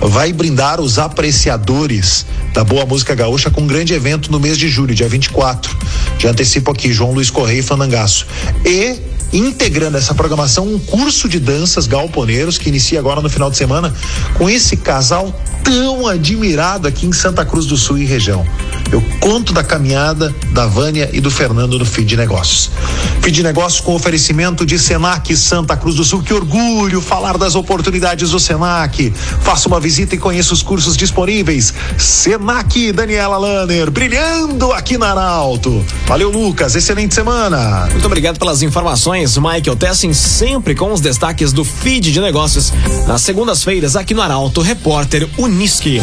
vai 0.00 0.32
brindar 0.32 0.80
os 0.80 0.98
apreciadores 0.98 2.24
da 2.54 2.64
boa 2.64 2.86
música 2.86 3.14
gaúcha 3.14 3.50
com 3.50 3.62
um 3.62 3.66
grande 3.66 3.92
evento 3.92 4.30
no 4.30 4.40
mês 4.40 4.56
de 4.56 4.68
julho, 4.68 4.94
dia 4.94 5.08
24. 5.08 5.76
Já 6.18 6.30
antecipo 6.30 6.70
aqui, 6.70 6.92
João 6.92 7.12
Luiz 7.12 7.30
Correia 7.30 7.60
e 7.60 7.62
Fandangaço. 7.62 8.26
E 8.64 9.11
integrando 9.32 9.96
essa 9.96 10.14
programação 10.14 10.66
um 10.66 10.78
curso 10.78 11.28
de 11.28 11.40
danças 11.40 11.86
galponeiros 11.86 12.58
que 12.58 12.68
inicia 12.68 12.98
agora 12.98 13.20
no 13.20 13.30
final 13.30 13.50
de 13.50 13.56
semana 13.56 13.94
com 14.34 14.48
esse 14.48 14.76
casal 14.76 15.34
tão 15.62 16.06
admirado 16.06 16.88
aqui 16.88 17.06
em 17.06 17.12
Santa 17.12 17.44
Cruz 17.44 17.66
do 17.66 17.76
Sul 17.76 17.98
e 17.98 18.04
região. 18.04 18.44
Eu 18.90 19.02
conto 19.20 19.52
da 19.52 19.62
caminhada 19.62 20.34
da 20.52 20.66
Vânia 20.66 21.08
e 21.12 21.20
do 21.20 21.30
Fernando 21.30 21.78
no 21.78 21.84
de 21.84 22.16
Negócios. 22.16 22.70
De 23.22 23.42
Negócios 23.42 23.80
com 23.80 23.94
oferecimento 23.94 24.66
de 24.66 24.78
Senac 24.78 25.34
Santa 25.36 25.76
Cruz 25.76 25.94
do 25.94 26.04
Sul. 26.04 26.22
Que 26.22 26.34
orgulho 26.34 27.00
falar 27.00 27.38
das 27.38 27.54
oportunidades 27.54 28.30
do 28.30 28.40
Senac. 28.40 29.12
Faça 29.40 29.68
uma 29.68 29.78
visita 29.78 30.14
e 30.14 30.18
conheça 30.18 30.52
os 30.52 30.62
cursos 30.62 30.96
disponíveis. 30.96 31.72
Senac 31.96 32.92
Daniela 32.92 33.38
Lanner, 33.38 33.90
brilhando 33.90 34.72
aqui 34.72 34.98
na 34.98 35.10
Arauto. 35.12 35.84
Valeu, 36.06 36.30
Lucas. 36.30 36.74
Excelente 36.74 37.14
semana. 37.14 37.86
Muito 37.90 38.06
obrigado 38.06 38.38
pelas 38.38 38.62
informações, 38.62 39.21
Michael 39.36 39.76
Tessin, 39.76 40.12
sempre 40.12 40.74
com 40.74 40.92
os 40.92 41.00
destaques 41.00 41.52
do 41.52 41.64
feed 41.64 42.12
de 42.12 42.20
negócios. 42.20 42.72
Nas 43.06 43.22
segundas-feiras, 43.22 43.94
aqui 43.94 44.14
no 44.14 44.20
Arauto, 44.20 44.60
repórter 44.60 45.28
Uniski. 45.38 46.00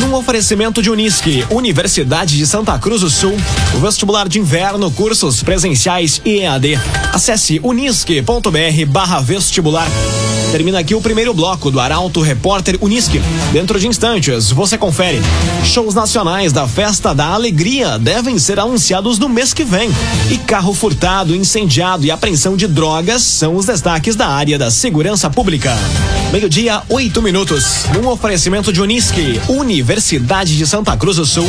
Num 0.00 0.14
oferecimento 0.14 0.82
de 0.82 0.90
Unisque, 0.90 1.44
Universidade 1.50 2.38
de 2.38 2.46
Santa 2.46 2.78
Cruz 2.78 3.02
do 3.02 3.10
Sul, 3.10 3.36
vestibular 3.82 4.26
de 4.28 4.38
inverno, 4.38 4.90
cursos 4.90 5.42
presenciais 5.42 6.22
e 6.24 6.38
EAD. 6.38 6.78
Acesse 7.12 7.60
unisque.br 7.62 8.86
barra 8.88 9.20
vestibular. 9.20 9.88
Termina 10.50 10.80
aqui 10.80 10.96
o 10.96 11.00
primeiro 11.00 11.32
bloco 11.32 11.70
do 11.70 11.78
Arauto 11.78 12.20
Repórter 12.22 12.76
Unisque. 12.80 13.22
Dentro 13.52 13.78
de 13.78 13.86
instantes, 13.86 14.50
você 14.50 14.76
confere. 14.76 15.20
Shows 15.64 15.94
nacionais 15.94 16.52
da 16.52 16.66
Festa 16.66 17.14
da 17.14 17.26
Alegria 17.26 17.98
devem 17.98 18.36
ser 18.36 18.58
anunciados 18.58 19.16
no 19.16 19.28
mês 19.28 19.54
que 19.54 19.62
vem. 19.62 19.90
E 20.28 20.38
carro 20.38 20.74
furtado, 20.74 21.36
incendiado 21.36 22.04
e 22.04 22.10
apreensão 22.10 22.56
de 22.56 22.66
drogas 22.66 23.22
são 23.22 23.54
os 23.54 23.66
destaques 23.66 24.16
da 24.16 24.26
área 24.26 24.58
da 24.58 24.72
segurança 24.72 25.30
pública. 25.30 25.72
Meio-dia, 26.32 26.82
oito 26.88 27.22
minutos. 27.22 27.84
Num 27.94 28.08
oferecimento 28.08 28.72
de 28.72 28.80
Unisque, 28.80 29.40
Universidade 29.48 29.89
de 29.90 30.66
Santa 30.68 30.96
Cruz 30.96 31.16
do 31.16 31.26
Sul. 31.26 31.44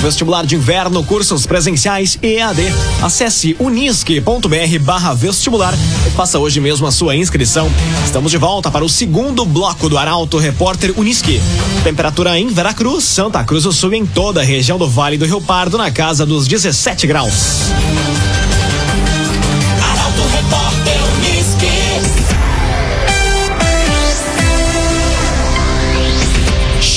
Vestibular 0.00 0.46
de 0.46 0.54
inverno, 0.54 1.04
cursos 1.04 1.44
presenciais 1.44 2.18
e 2.22 2.36
EAD. 2.36 2.62
Acesse 3.02 3.54
unisque.br 3.58 4.78
barra 4.80 5.12
vestibular 5.12 5.74
e 6.06 6.10
faça 6.12 6.38
hoje 6.38 6.58
mesmo 6.58 6.86
a 6.86 6.90
sua 6.90 7.14
inscrição. 7.14 7.70
Estamos 8.02 8.30
de 8.30 8.38
volta 8.38 8.70
para 8.70 8.82
o 8.82 8.88
segundo 8.88 9.44
bloco 9.44 9.90
do 9.90 9.98
Arauto 9.98 10.38
Repórter 10.38 10.94
Unisque. 10.96 11.38
Temperatura 11.84 12.38
em 12.38 12.48
Veracruz, 12.48 13.04
Santa 13.04 13.44
Cruz 13.44 13.64
do 13.64 13.72
Sul 13.72 13.92
e 13.92 13.98
em 13.98 14.06
toda 14.06 14.40
a 14.40 14.44
região 14.44 14.78
do 14.78 14.88
Vale 14.88 15.18
do 15.18 15.26
Rio 15.26 15.42
Pardo 15.42 15.76
na 15.76 15.90
casa 15.90 16.24
dos 16.24 16.48
17 16.48 17.06
graus. 17.06 17.70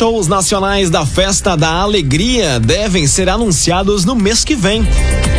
Shows 0.05 0.27
nacionais 0.27 0.91
da 0.91 1.03
Festa 1.03 1.57
da 1.57 1.81
Alegria 1.81 2.59
devem 2.59 3.07
ser 3.07 3.27
anunciados 3.27 4.05
no 4.05 4.13
mês 4.13 4.45
que 4.45 4.53
vem. 4.53 4.83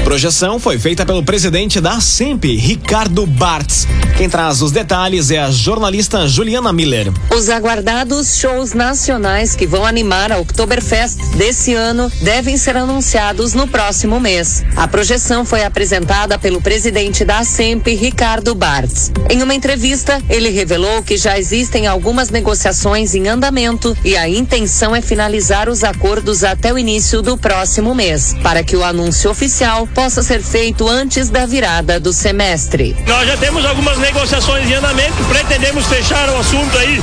Projeção 0.07 0.61
foi 0.61 0.79
feita 0.79 1.05
pelo 1.05 1.21
presidente 1.21 1.81
da 1.81 2.01
SEMP, 2.01 2.45
Ricardo 2.57 3.27
Bartz. 3.27 3.89
Quem 4.17 4.31
traz 4.31 4.63
os 4.63 4.71
detalhes 4.71 5.33
é 5.33 5.39
a 5.41 5.51
jornalista 5.51 6.29
Juliana 6.29 6.73
Miller. 6.73 7.13
Os 7.35 7.51
aguardados 7.51 8.39
shows 8.39 8.73
nacionais 8.73 9.57
que 9.57 9.67
vão 9.67 9.85
animar 9.85 10.31
a 10.31 10.39
Oktoberfest 10.39 11.19
desse 11.37 11.75
ano 11.75 12.11
devem 12.23 12.57
ser 12.57 12.77
anunciados 12.77 13.53
no 13.53 13.67
próximo 13.67 14.21
mês. 14.21 14.65
A 14.77 14.87
projeção 14.87 15.45
foi 15.45 15.65
apresentada 15.65 16.39
pelo 16.39 16.63
presidente 16.63 17.25
da 17.25 17.43
SEMP, 17.45 17.89
Ricardo 17.89 18.55
Bartz. 18.55 19.11
Em 19.29 19.43
uma 19.43 19.57
entrevista, 19.57 20.23
ele 20.31 20.51
revelou 20.51 21.03
que 21.03 21.17
já 21.17 21.37
existem 21.37 21.89
algumas 21.89 22.31
negociações 22.31 23.13
em 23.17 23.27
andamento 23.27 23.95
e 24.05 24.17
a 24.17 24.29
intenção 24.29 24.95
é 24.95 25.01
finalizar 25.01 25.69
os 25.69 25.83
acordos 25.83 26.45
até 26.45 26.73
o 26.73 26.79
início 26.79 27.21
do 27.21 27.37
próximo 27.37 27.93
mês, 27.93 28.37
para 28.41 28.63
que 28.63 28.77
o 28.77 28.85
anúncio 28.85 29.29
oficial 29.29 29.89
possa 29.97 30.23
ser 30.23 30.43
feito 30.43 30.87
antes 30.87 31.31
da 31.31 31.47
virada 31.47 31.99
do 31.99 32.13
semestre. 32.13 32.95
Nós 33.07 33.27
já 33.27 33.35
temos 33.39 33.65
algumas 33.65 33.97
negociações 33.97 34.69
em 34.69 34.75
andamento, 34.75 35.25
pretendemos 35.25 35.87
fechar 35.87 36.29
o 36.29 36.37
assunto 36.37 36.77
aí 36.77 37.03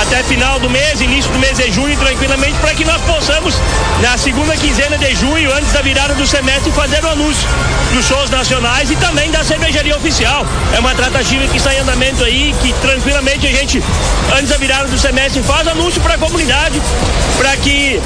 até 0.00 0.22
final 0.22 0.58
do 0.58 0.70
mês, 0.70 0.98
início 1.02 1.30
do 1.30 1.38
mês 1.38 1.58
de 1.58 1.70
junho, 1.70 1.94
tranquilamente, 1.98 2.54
para 2.58 2.74
que 2.74 2.86
nós 2.86 3.02
possamos, 3.02 3.54
na 4.00 4.16
segunda 4.16 4.56
quinzena 4.56 4.96
de 4.96 5.14
junho, 5.14 5.52
antes 5.54 5.72
da 5.72 5.82
virada 5.82 6.14
do 6.14 6.26
semestre, 6.26 6.72
fazer 6.72 7.04
o 7.04 7.08
anúncio 7.10 7.46
dos 7.92 8.06
shows 8.06 8.30
nacionais 8.30 8.90
e 8.90 8.96
também 8.96 9.30
da 9.30 9.44
cervejaria 9.44 9.94
oficial. 9.94 10.46
É 10.74 10.80
uma 10.80 10.94
tratativa 10.94 11.46
que 11.48 11.58
está 11.58 11.74
em 11.74 11.80
andamento 11.80 12.24
aí, 12.24 12.54
que 12.62 12.72
tranquilamente 12.80 13.46
a 13.46 13.50
gente, 13.50 13.82
antes 14.34 14.48
da 14.48 14.56
virada 14.56 14.88
do 14.88 14.98
semestre, 14.98 15.42
faz 15.42 15.68
anúncio 15.68 16.00
para 16.00 16.14
a 16.14 16.18
comunidade, 16.18 16.80
para 17.36 17.54
que 17.58 18.00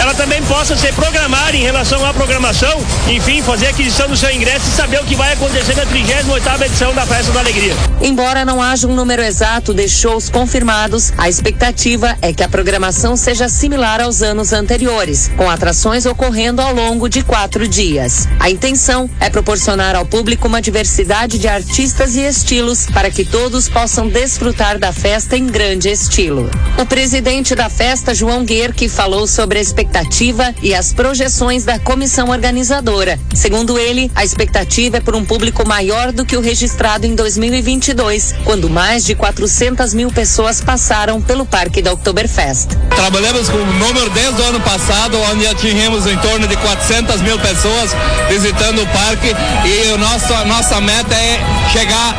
ela 0.00 0.14
também 0.14 0.42
possa 0.44 0.76
se 0.76 0.90
programar 0.92 1.54
em 1.54 1.62
relação 1.62 2.04
à 2.06 2.14
programação, 2.14 2.80
enfim, 3.08 3.42
fazer 3.42 3.57
aquisição 3.66 4.08
do 4.08 4.16
seu 4.16 4.30
ingresso 4.30 4.68
e 4.68 4.76
saber 4.76 5.00
o 5.00 5.04
que 5.04 5.14
vai 5.14 5.32
acontecer 5.32 5.74
na 5.74 5.84
38ª 5.86 6.66
edição 6.66 6.94
da 6.94 7.06
Festa 7.06 7.32
da 7.32 7.40
Alegria. 7.40 7.74
Embora 8.00 8.44
não 8.44 8.62
haja 8.62 8.86
um 8.86 8.94
número 8.94 9.22
exato 9.22 9.74
de 9.74 9.88
shows 9.88 10.28
confirmados, 10.28 11.12
a 11.18 11.28
expectativa 11.28 12.16
é 12.22 12.32
que 12.32 12.42
a 12.42 12.48
programação 12.48 13.16
seja 13.16 13.48
similar 13.48 14.00
aos 14.00 14.22
anos 14.22 14.52
anteriores, 14.52 15.30
com 15.36 15.50
atrações 15.50 16.06
ocorrendo 16.06 16.62
ao 16.62 16.74
longo 16.74 17.08
de 17.08 17.22
quatro 17.22 17.66
dias. 17.66 18.28
A 18.38 18.50
intenção 18.50 19.10
é 19.20 19.28
proporcionar 19.28 19.96
ao 19.96 20.06
público 20.06 20.46
uma 20.46 20.62
diversidade 20.62 21.38
de 21.38 21.48
artistas 21.48 22.16
e 22.16 22.20
estilos 22.20 22.86
para 22.86 23.10
que 23.10 23.24
todos 23.24 23.68
possam 23.68 24.08
desfrutar 24.08 24.78
da 24.78 24.92
festa 24.92 25.36
em 25.36 25.46
grande 25.46 25.88
estilo. 25.88 26.50
O 26.78 26.86
presidente 26.86 27.54
da 27.54 27.68
festa, 27.68 28.14
João 28.14 28.44
Guerque, 28.44 28.88
falou 28.88 29.26
sobre 29.26 29.58
a 29.58 29.62
expectativa 29.62 30.54
e 30.62 30.74
as 30.74 30.92
projeções 30.92 31.64
da 31.64 31.78
comissão 31.78 32.28
organizadora. 32.30 33.18
Segundo 33.48 33.78
ele, 33.78 34.10
a 34.14 34.22
expectativa 34.22 34.98
é 34.98 35.00
por 35.00 35.16
um 35.16 35.24
público 35.24 35.66
maior 35.66 36.12
do 36.12 36.22
que 36.22 36.36
o 36.36 36.40
registrado 36.42 37.06
em 37.06 37.14
2022, 37.14 38.34
quando 38.44 38.68
mais 38.68 39.06
de 39.06 39.14
400 39.14 39.94
mil 39.94 40.12
pessoas 40.12 40.60
passaram 40.60 41.18
pelo 41.18 41.46
Parque 41.46 41.80
da 41.80 41.90
Oktoberfest. 41.94 42.76
Trabalhamos 42.94 43.48
com 43.48 43.56
o 43.56 43.66
número 43.78 44.10
desde 44.10 44.42
o 44.42 44.44
ano 44.44 44.60
passado, 44.60 45.16
onde 45.32 45.46
atingimos 45.46 46.06
em 46.06 46.18
torno 46.18 46.46
de 46.46 46.58
400 46.58 47.22
mil 47.22 47.38
pessoas 47.38 47.96
visitando 48.28 48.82
o 48.82 48.86
parque 48.88 49.34
e 49.64 49.92
o 49.92 49.96
nosso, 49.96 50.30
a 50.34 50.44
nossa 50.44 50.78
meta 50.82 51.14
é 51.14 51.40
chegar 51.72 52.14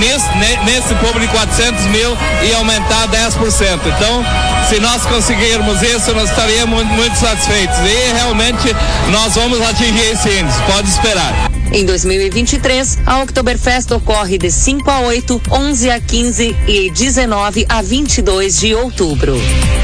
nesse, 0.00 0.26
nesse 0.64 0.94
público 0.96 1.32
400 1.32 1.84
mil 1.86 2.16
e 2.42 2.54
aumentar 2.54 3.06
10%. 3.08 3.80
Então, 3.86 4.24
se 4.68 4.80
nós 4.80 5.04
conseguirmos 5.06 5.80
isso, 5.82 6.12
nós 6.12 6.28
estaríamos 6.30 6.84
muito 6.86 7.16
satisfeitos 7.16 7.78
e 7.78 8.12
realmente 8.14 8.74
nós 9.10 9.34
vamos 9.34 9.60
atingir 9.60 10.10
esse 10.10 10.28
índice, 10.28 10.55
pode 10.62 10.88
esperar. 10.88 11.55
Em 11.72 11.84
2023, 11.84 12.98
a 13.04 13.22
Oktoberfest 13.22 13.90
ocorre 13.90 14.38
de 14.38 14.50
5 14.50 14.90
a 14.90 15.00
8, 15.00 15.42
11 15.50 15.90
a 15.90 16.00
15 16.00 16.56
e 16.66 16.90
19 16.90 17.66
a 17.68 17.82
22 17.82 18.60
de 18.60 18.74
outubro. 18.74 19.36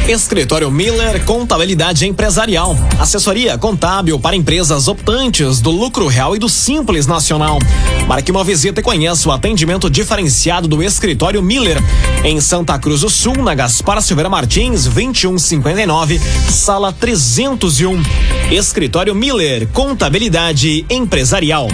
Escritório 0.08 0.70
Miller 0.70 1.24
Contabilidade 1.24 2.06
Empresarial. 2.06 2.76
Assessoria 2.98 3.56
contábil 3.56 4.18
para 4.18 4.34
empresas 4.34 4.88
optantes 4.88 5.60
do 5.60 5.70
lucro 5.70 6.06
real 6.06 6.34
e 6.34 6.38
do 6.38 6.48
Simples 6.48 7.06
Nacional. 7.06 7.58
Marque 8.06 8.32
uma 8.32 8.42
visita 8.42 8.80
e 8.80 8.82
conheça 8.82 9.28
o 9.28 9.32
atendimento 9.32 9.88
diferenciado 9.88 10.66
do 10.66 10.82
Escritório 10.82 11.42
Miller. 11.42 11.78
Em 12.24 12.40
Santa 12.40 12.78
Cruz 12.78 13.02
do 13.02 13.10
Sul, 13.10 13.36
na 13.36 13.54
Gaspar 13.54 14.00
Silveira 14.02 14.28
Martins, 14.28 14.84
2159, 14.84 16.20
sala 16.48 16.92
301. 16.92 18.02
Escritório 18.50 19.14
Miller 19.14 19.68
Contabilidade 19.68 20.84
Empresarial. 20.90 21.68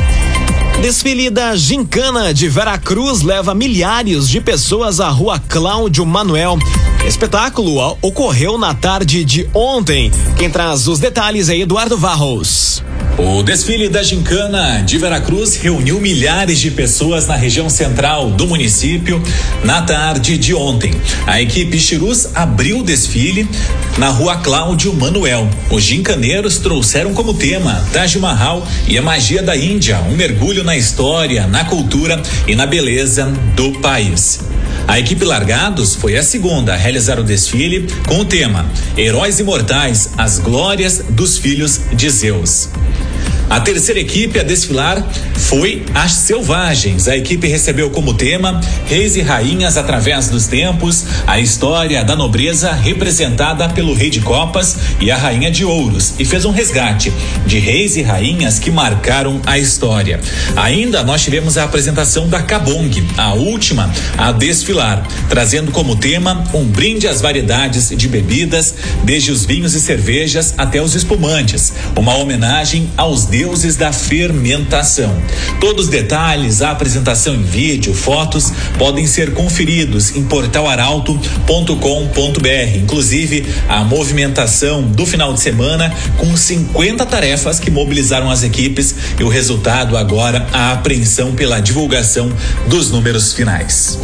Desfile 0.81 1.29
da 1.29 1.57
Gincana 1.57 2.33
de 2.33 2.49
Veracruz 2.49 3.23
leva 3.23 3.55
milhares 3.55 4.29
de 4.29 4.41
pessoas 4.41 5.01
à 5.01 5.09
rua 5.09 5.39
Cláudio 5.49 6.07
Manuel. 6.07 6.57
Espetáculo 7.05 7.97
ocorreu 8.01 8.57
na 8.57 8.75
tarde 8.75 9.25
de 9.25 9.49
ontem. 9.53 10.11
Quem 10.37 10.49
traz 10.49 10.87
os 10.87 11.01
detalhes 11.01 11.49
é 11.49 11.57
Eduardo 11.57 11.99
Varros. 11.99 12.83
O 13.19 13.43
desfile 13.43 13.89
da 13.89 14.01
Gincana 14.01 14.81
de 14.87 14.97
Veracruz 14.97 15.57
reuniu 15.57 16.01
milhares 16.01 16.61
de 16.61 16.71
pessoas 16.71 17.27
na 17.27 17.35
região 17.35 17.69
central 17.69 18.31
do 18.31 18.47
município 18.47 19.21
na 19.65 19.83
tarde 19.83 20.39
de 20.39 20.55
ontem. 20.55 20.95
A 21.27 21.43
equipe 21.43 21.81
Chirus 21.81 22.29
abriu 22.33 22.79
o 22.79 22.83
desfile 22.85 23.49
na 23.99 24.09
rua 24.09 24.37
Cláudio 24.37 24.95
Manuel. 24.95 25.51
Os 25.69 25.83
gincaneiros 25.83 26.59
trouxeram 26.59 27.13
como 27.13 27.35
tema 27.35 27.85
Taj 27.93 28.17
Mahal 28.19 28.65
e 28.87 28.97
a 28.97 29.03
magia 29.03 29.43
da 29.43 29.57
Índia, 29.57 29.99
um 30.09 30.15
mergulho 30.15 30.63
na 30.63 30.77
história, 30.77 31.45
na 31.49 31.65
cultura 31.65 32.23
e 32.47 32.55
na 32.55 32.67
beleza 32.67 33.27
do 33.57 33.73
país. 33.81 34.39
A 34.87 34.99
equipe 34.99 35.25
Largados 35.25 35.95
foi 35.95 36.17
a 36.17 36.23
segunda 36.23 36.75
a 36.75 36.77
realizar 36.77 37.19
o 37.19 37.25
desfile 37.25 37.87
com 38.07 38.21
o 38.21 38.25
tema 38.25 38.71
Heróis 38.97 39.39
Imortais, 39.39 40.11
as 40.17 40.39
glórias 40.39 41.05
dos 41.11 41.39
filhos 41.39 41.81
de 41.93 42.09
Zeus. 42.09 42.69
A 43.51 43.61
terceira 43.61 43.99
equipe 43.99 44.39
a 44.39 44.43
desfilar 44.43 45.03
foi 45.35 45.83
as 45.95 46.13
Selvagens. 46.13 47.09
A 47.09 47.17
equipe 47.17 47.47
recebeu 47.47 47.89
como 47.89 48.13
tema 48.13 48.61
Reis 48.85 49.17
e 49.17 49.23
Rainhas 49.23 49.79
através 49.79 50.29
dos 50.29 50.47
tempos, 50.47 51.07
a 51.27 51.41
história 51.41 52.05
da 52.05 52.15
nobreza 52.15 52.73
representada 52.73 53.67
pelo 53.71 53.95
Rei 53.95 54.11
de 54.11 54.21
Copas 54.21 54.77
e 55.01 55.11
a 55.11 55.17
Rainha 55.17 55.51
de 55.51 55.65
Ouros 55.65 56.13
e 56.19 56.27
fez 56.27 56.45
um 56.45 56.51
resgate 56.51 57.11
de 57.47 57.59
reis 57.59 57.97
e 57.97 58.03
rainhas 58.03 58.59
que 58.59 58.71
marcaram 58.71 59.41
a 59.47 59.59
história. 59.59 60.21
Ainda 60.55 61.03
nós 61.03 61.23
tivemos 61.23 61.57
a 61.57 61.65
apresentação 61.65 62.29
da 62.29 62.43
Cabong, 62.43 63.03
a 63.17 63.33
última 63.33 63.91
a 64.19 64.31
desfilar, 64.31 65.03
trazendo 65.31 65.73
como 65.73 65.97
tema 65.97 66.45
um 66.53 66.65
brinde 66.65 67.09
às 67.09 67.23
variedades 67.23 67.89
de 67.89 68.09
bebidas, 68.09 68.75
desde 69.05 69.33
os 69.33 69.47
vinhos 69.47 69.75
e 69.75 69.81
cervejas 69.81 70.53
até 70.59 70.83
os 70.83 70.95
espumantes, 70.95 71.73
uma 71.97 72.15
homenagem 72.15 72.91
aos 72.95 73.25
deuses 73.25 73.38
da 73.77 73.93
fermentação. 73.93 75.17
Todos 75.61 75.85
os 75.85 75.91
detalhes, 75.91 76.61
a 76.61 76.73
apresentação 76.73 77.37
em 77.37 77.43
vídeo, 77.43 77.95
fotos 77.95 78.53
podem 78.77 79.07
ser 79.07 79.33
conferidos 79.33 80.17
em 80.17 80.25
portalaralto.com.br. 80.25 82.77
Inclusive, 82.77 83.47
a 83.69 83.85
movimentação 83.85 84.83
do 84.83 85.07
final 85.07 85.33
de 85.33 85.41
semana 85.41 85.95
com 86.17 86.37
50 86.37 87.07
tarefas 87.07 87.61
que 87.61 87.71
mobilizaram 87.71 88.29
as 88.29 88.43
equipes 88.43 88.93
e 89.19 89.23
o 89.23 89.29
resultado 89.29 89.97
agora 89.97 90.49
a 90.53 90.73
apreensão 90.73 91.33
pela 91.33 91.61
divulgação 91.61 92.33
dos 92.67 92.91
números 92.91 93.33
finais. 93.33 93.99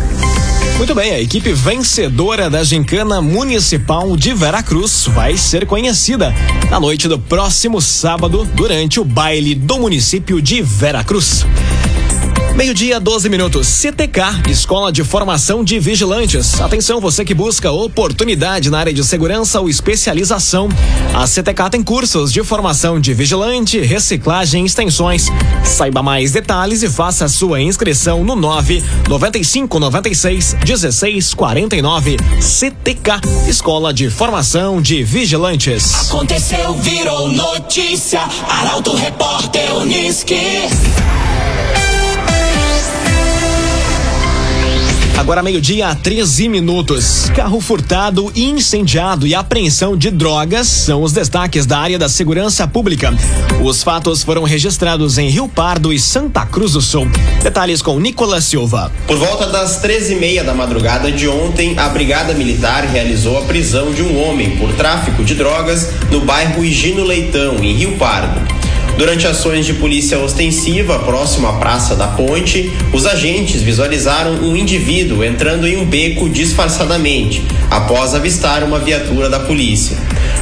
Muito 0.77 0.93
bem, 0.95 1.13
a 1.13 1.21
equipe 1.21 1.53
vencedora 1.53 2.51
da 2.51 2.65
Gincana 2.65 3.23
Municipal 3.23 4.17
de 4.17 4.35
Veracruz 4.35 5.07
vai 5.07 5.37
ser 5.37 5.67
conhecida 5.67 6.35
na 6.69 6.81
noite 6.81 7.07
do 7.07 7.19
próximo 7.19 7.81
sábado 7.81 8.45
durante 8.45 8.99
o 8.99 9.05
baile 9.05 9.55
do 9.55 9.79
município 9.79 10.43
de 10.43 10.61
Veracruz. 10.61 11.47
Meio-dia, 12.55 13.01
12 13.01 13.29
minutos. 13.29 13.67
CTK, 13.67 14.49
Escola 14.49 14.93
de 14.93 15.03
Formação 15.03 15.65
de 15.65 15.81
Vigilantes. 15.81 16.61
Atenção, 16.61 17.01
você 17.01 17.25
que 17.25 17.35
busca 17.35 17.73
oportunidade 17.73 18.71
na 18.71 18.79
área 18.79 18.93
de 18.93 19.03
segurança 19.03 19.61
ou 19.61 19.69
especialização. 19.69 20.69
A 21.13 21.27
CTK 21.27 21.71
tem 21.73 21.83
cursos 21.83 22.33
de 22.33 22.45
formação 22.45 23.01
de 23.01 23.13
vigilante, 23.13 23.81
reciclagem 23.81 24.63
e 24.63 24.67
extensões. 24.67 25.33
Saiba 25.65 26.01
mais 26.01 26.31
detalhes 26.31 26.85
e 26.85 26.89
faça 26.89 27.27
sua 27.29 27.61
inscrição 27.61 28.23
no 28.23 28.37
9 28.37 28.85
95 29.09 29.81
96 29.81 30.57
16 30.65 31.35
49. 31.35 32.17
CTK, 32.41 33.21
Escola 33.49 33.93
de 33.93 34.09
Formação 34.09 34.81
de 34.81 35.03
Vigilantes. 35.03 36.09
Aconteceu, 36.09 36.73
virou 36.75 37.29
notícia. 37.29 38.21
Arauto 38.49 38.95
Repórter 38.95 39.75
Uniski. 39.77 40.69
Agora 45.17 45.43
meio-dia, 45.43 45.95
13 45.95 46.49
minutos. 46.49 47.31
Carro 47.35 47.61
furtado, 47.61 48.33
incendiado 48.35 49.27
e 49.27 49.35
apreensão 49.35 49.97
de 49.97 50.11
drogas 50.11 50.67
são 50.67 51.03
os 51.03 51.13
destaques 51.13 51.67
da 51.67 51.79
área 51.79 51.99
da 51.99 52.09
segurança 52.09 52.67
pública. 52.67 53.15
Os 53.63 53.83
fatos 53.83 54.25
foram 54.25 54.43
registrados 54.43 55.17
em 55.17 55.29
Rio 55.29 55.49
Pardo 55.49 55.93
e 55.93 56.01
Santa 56.01 56.45
Cruz 56.45 56.73
do 56.73 56.83
Sul. 56.83 57.09
Detalhes 57.43 57.81
com 57.81 57.99
Nicolas 58.01 58.45
Silva. 58.45 58.91
Por 59.07 59.17
volta 59.17 59.47
das 59.47 59.81
13h30 59.81 60.43
da 60.43 60.53
madrugada 60.53 61.11
de 61.11 61.29
ontem, 61.29 61.79
a 61.79 61.89
Brigada 61.89 62.35
Militar 62.35 62.85
realizou 62.85 63.39
a 63.39 63.43
prisão 63.43 63.93
de 63.93 64.03
um 64.03 64.21
homem 64.21 64.57
por 64.57 64.73
tráfico 64.75 65.25
de 65.25 65.37
drogas 65.37 65.91
no 66.11 66.23
bairro 66.23 66.65
Higino 66.65 67.05
Leitão, 67.05 67.57
em 67.63 67.73
Rio 67.73 67.97
Pardo. 67.97 68.54
Durante 68.97 69.27
ações 69.27 69.67
de 69.67 69.75
polícia 69.75 70.19
ostensiva 70.21 71.01
próximo 71.01 71.49
à 71.49 71.55
Praça 71.55 71.97
da 71.97 72.07
Ponte, 72.07 72.73
os 72.93 73.07
agentes 73.07 73.61
visualizaram 73.61 74.35
um 74.35 74.57
indivíduo 74.57 75.25
entrando 75.25 75.67
em 75.67 75.77
um 75.77 75.85
beco 75.85 76.29
disfarçadamente, 76.29 77.43
após 77.69 78.15
avistar 78.15 78.63
uma 78.63 78.79
viatura 78.79 79.29
da 79.29 79.41
polícia. 79.41 79.97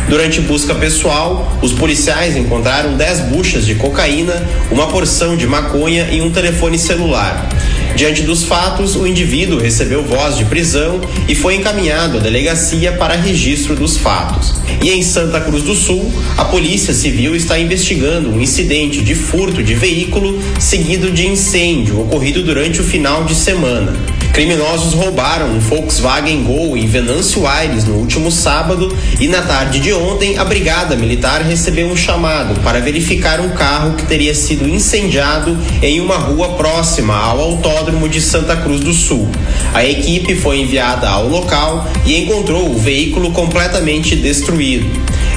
Durante 0.07 0.43
busca 0.43 0.75
pessoal, 0.75 1.51
os 1.63 1.73
policiais 1.73 2.37
encontraram 2.37 2.95
10 2.95 3.21
buchas 3.31 3.65
de 3.65 3.75
cocaína, 3.75 4.47
uma 4.71 4.87
porção 4.89 5.35
de 5.35 5.47
maconha 5.47 6.09
e 6.13 6.21
um 6.21 6.31
telefone 6.31 6.79
celular. 6.79 7.49
Diante 7.95 8.23
dos 8.23 8.45
fatos, 8.45 8.97
o 8.97 9.07
indivíduo 9.07 9.61
recebeu 9.61 10.03
voz 10.03 10.37
de 10.37 10.45
prisão 10.47 11.01
e 11.29 11.35
foi 11.35 11.57
encaminhado 11.57 12.19
à 12.19 12.21
delegacia 12.21 12.93
para 12.93 13.15
registro 13.15 13.77
dos 13.77 13.97
fatos. 13.97 14.55
E 14.83 14.91
em 14.91 15.03
Santa 15.03 15.41
Cruz 15.41 15.63
do 15.63 15.75
Sul, 15.75 16.13
a 16.37 16.45
Polícia 16.45 16.95
Civil 16.95 17.37
está 17.37 17.59
investigando 17.59 18.31
um 18.31 18.41
incidente 18.41 19.03
de 19.03 19.15
furto 19.15 19.63
de 19.63 19.75
veículo 19.75 20.43
seguido 20.59 21.11
de 21.11 21.27
incêndio 21.27 22.01
ocorrido 22.01 22.43
durante 22.43 22.81
o 22.81 22.85
final 22.85 23.25
de 23.25 23.35
semana. 23.35 23.93
Criminosos 24.33 24.95
roubaram 24.95 25.51
um 25.51 25.61
Volkswagen 25.61 26.43
Gol 26.43 26.75
em 26.75 26.87
Venâncio 26.87 27.47
Aires 27.47 27.85
no 27.85 27.97
último 27.97 28.33
sábado 28.33 28.89
e 29.21 29.29
na 29.29 29.43
tarde 29.43 29.79
de 29.79 29.93
ontem 29.93 30.39
a 30.39 30.45
Brigada 30.45 30.97
Militar 30.97 31.43
recebeu 31.43 31.87
um 31.87 31.95
chamado 31.95 32.59
para 32.61 32.81
verificar 32.81 33.41
um 33.41 33.51
carro 33.51 33.93
que 33.93 34.07
teria 34.07 34.35
sido 34.35 34.67
incendiado 34.67 35.55
em 35.83 36.01
uma 36.01 36.17
rua 36.17 36.55
próxima 36.55 37.15
ao 37.15 37.41
Autódromo 37.41 38.09
de 38.09 38.23
Santa 38.23 38.57
Cruz 38.57 38.81
do 38.81 38.95
Sul. 38.95 39.29
A 39.75 39.85
equipe 39.85 40.35
foi 40.35 40.61
enviada 40.61 41.11
ao 41.11 41.29
local 41.29 41.87
e 42.07 42.17
encontrou 42.17 42.71
o 42.71 42.79
veículo 42.79 43.33
completamente 43.33 44.17
destruído. 44.17 44.87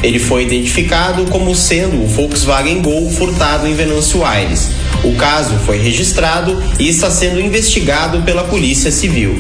Ele 0.02 0.20
foi 0.20 0.44
identificado 0.44 1.26
como 1.26 1.54
sendo 1.54 2.02
o 2.02 2.08
Volkswagen 2.08 2.82
Gol 2.82 3.10
furtado 3.12 3.68
em 3.68 3.74
Venâncio 3.74 4.24
Aires. 4.24 4.70
O 5.04 5.16
caso 5.16 5.58
foi 5.66 5.78
registrado 5.78 6.62
e 6.80 6.88
está 6.88 7.10
sendo 7.12 7.40
investigado 7.40 8.22
pela 8.24 8.44
Polícia 8.44 8.92
Civil. 8.92 9.40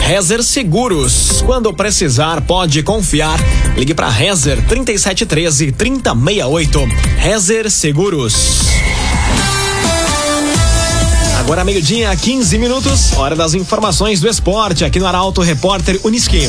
Rezer 0.00 0.42
Seguros. 0.42 1.42
Quando 1.44 1.72
precisar, 1.72 2.40
pode 2.42 2.82
confiar. 2.82 3.38
Ligue 3.76 3.94
para 3.94 4.08
Rezer 4.08 4.62
3713 4.66 5.72
3068. 5.72 6.88
Rezer 7.18 7.70
Seguros. 7.70 8.75
Agora 11.46 11.64
meio-dia, 11.64 12.14
15 12.16 12.58
minutos, 12.58 13.12
hora 13.12 13.36
das 13.36 13.54
informações 13.54 14.18
do 14.18 14.28
esporte 14.28 14.84
aqui 14.84 14.98
no 14.98 15.06
Arauto 15.06 15.40
Repórter 15.40 16.00
Uniski. 16.02 16.40